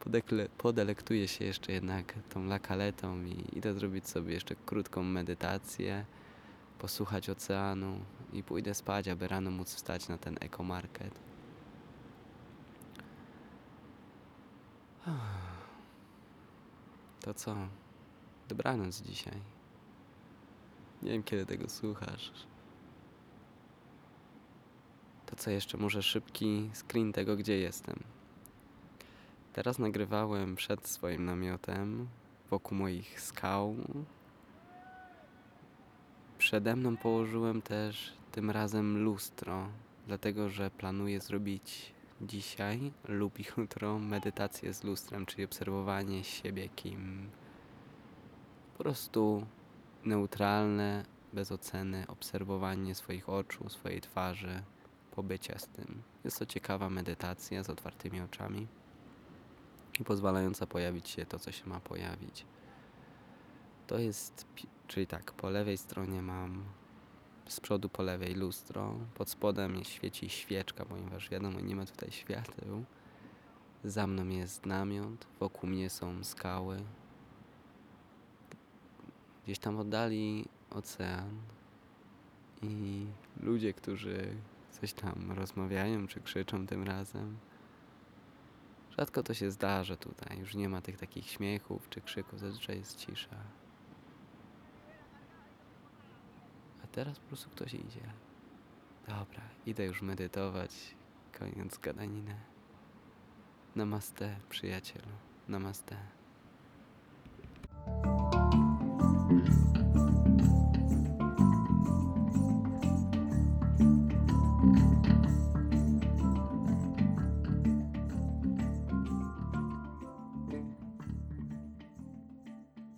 Podekle, 0.01 0.49
podelektuję 0.59 1.29
się 1.29 1.45
jeszcze 1.45 1.73
jednak 1.73 2.15
tą 2.29 2.45
lakaletą 2.45 3.25
i 3.25 3.59
idę 3.59 3.75
zrobić 3.75 4.09
sobie 4.09 4.35
jeszcze 4.35 4.55
krótką 4.67 5.03
medytację, 5.03 6.05
posłuchać 6.79 7.31
oceanu 7.31 8.01
i 8.33 8.43
pójdę 8.43 8.75
spać, 8.75 9.09
aby 9.09 9.29
rano 9.29 9.51
móc 9.51 9.75
wstać 9.75 10.09
na 10.09 10.19
ten 10.19 10.37
ekomarket. 10.41 11.15
To 17.21 17.35
co? 17.35 17.57
Dobranoc 18.49 19.01
dzisiaj. 19.01 19.41
Nie 21.03 21.11
wiem, 21.11 21.23
kiedy 21.23 21.47
tego 21.47 21.69
słuchasz. 21.69 22.33
To 25.27 25.37
co 25.37 25.51
jeszcze? 25.51 25.79
Może 25.79 26.03
szybki 26.03 26.71
screen 26.75 27.13
tego, 27.13 27.37
gdzie 27.37 27.59
jestem. 27.59 28.03
Teraz 29.53 29.79
nagrywałem 29.79 30.57
przed 30.57 30.87
swoim 30.87 31.25
namiotem, 31.25 32.09
wokół 32.51 32.79
moich 32.79 33.21
skał. 33.21 33.77
Przede 36.39 36.77
mną 36.77 36.97
położyłem 36.97 37.63
też 37.63 38.13
tym 38.33 38.51
razem 38.51 39.05
lustro, 39.05 39.69
dlatego 40.07 40.49
że 40.49 40.71
planuję 40.71 41.21
zrobić 41.21 41.95
dzisiaj 42.21 42.93
lub 43.09 43.39
jutro 43.59 43.99
medytację 43.99 44.75
z 44.75 44.85
lustrem, 44.85 45.27
czyli 45.27 45.45
obserwowanie 45.45 46.25
siebie, 46.25 46.69
kim 46.69 47.31
po 48.73 48.79
prostu 48.83 49.47
neutralne, 50.05 51.05
bez 51.33 51.53
oceny, 51.53 52.05
obserwowanie 52.09 52.95
swoich 52.95 53.29
oczu, 53.29 53.69
swojej 53.69 54.01
twarzy, 54.01 54.63
pobycia 55.11 55.59
z 55.59 55.69
tym. 55.69 56.03
Jest 56.25 56.39
to 56.39 56.47
ciekawa 56.47 56.91
medytacja 56.91 57.63
z 57.63 57.71
otwartymi 57.71 58.21
oczami 58.21 58.67
i 60.01 60.05
pozwalająca 60.05 60.67
pojawić 60.67 61.09
się 61.09 61.27
to, 61.27 61.39
co 61.39 61.53
się 61.53 61.67
ma 61.67 61.81
pojawić. 61.81 62.47
To 63.87 63.99
jest, 63.99 64.47
czyli 64.87 65.07
tak, 65.07 65.33
po 65.33 65.51
lewej 65.51 65.79
stronie 65.79 66.23
mam 66.23 66.65
z 67.49 67.61
przodu 67.61 67.89
po 67.89 68.03
lewej 68.03 68.35
lustro, 68.35 68.95
pod 69.15 69.31
spodem 69.31 69.85
świeci 69.85 70.29
świeczka, 70.29 70.85
ponieważ 70.85 71.31
wiadomo, 71.31 71.61
nie 71.61 71.77
ma 71.77 71.87
tutaj 71.87 72.11
świateł. 72.11 72.85
Za 73.85 74.07
mną 74.07 74.29
jest 74.29 74.67
namiot, 74.67 75.27
wokół 75.41 75.71
mnie 75.71 75.91
są 75.91 76.25
skały. 76.25 76.77
Gdzieś 79.45 79.59
tam 79.59 79.79
oddali 79.79 80.45
ocean 80.71 81.31
i 82.63 83.07
ludzie, 83.41 83.75
którzy 83.75 84.37
coś 84.71 84.93
tam 84.93 85.33
rozmawiają 85.33 86.07
czy 86.07 86.21
krzyczą 86.21 86.67
tym 86.67 86.83
razem. 86.83 87.37
Rzadko 88.99 89.23
to 89.23 89.35
się 89.35 89.51
zdarza 89.51 89.97
tutaj, 89.97 90.39
już 90.39 90.55
nie 90.55 90.69
ma 90.69 90.81
tych 90.81 90.97
takich 90.97 91.27
śmiechów 91.27 91.89
czy 91.91 92.01
krzyków, 92.01 92.41
zazwyczaj 92.41 92.79
jest 92.79 92.97
cisza. 92.97 93.37
A 96.85 96.87
teraz 96.87 97.19
po 97.19 97.27
prostu 97.27 97.51
ktoś 97.51 97.75
idzie. 97.75 98.13
Dobra, 99.09 99.43
idę 99.67 99.85
już 99.85 100.03
medytować, 100.03 100.95
koniec 101.39 101.79
gadaniny. 101.79 102.37
Namaste, 103.77 104.37
przyjacielu. 104.49 105.09
Namaste. 105.49 106.22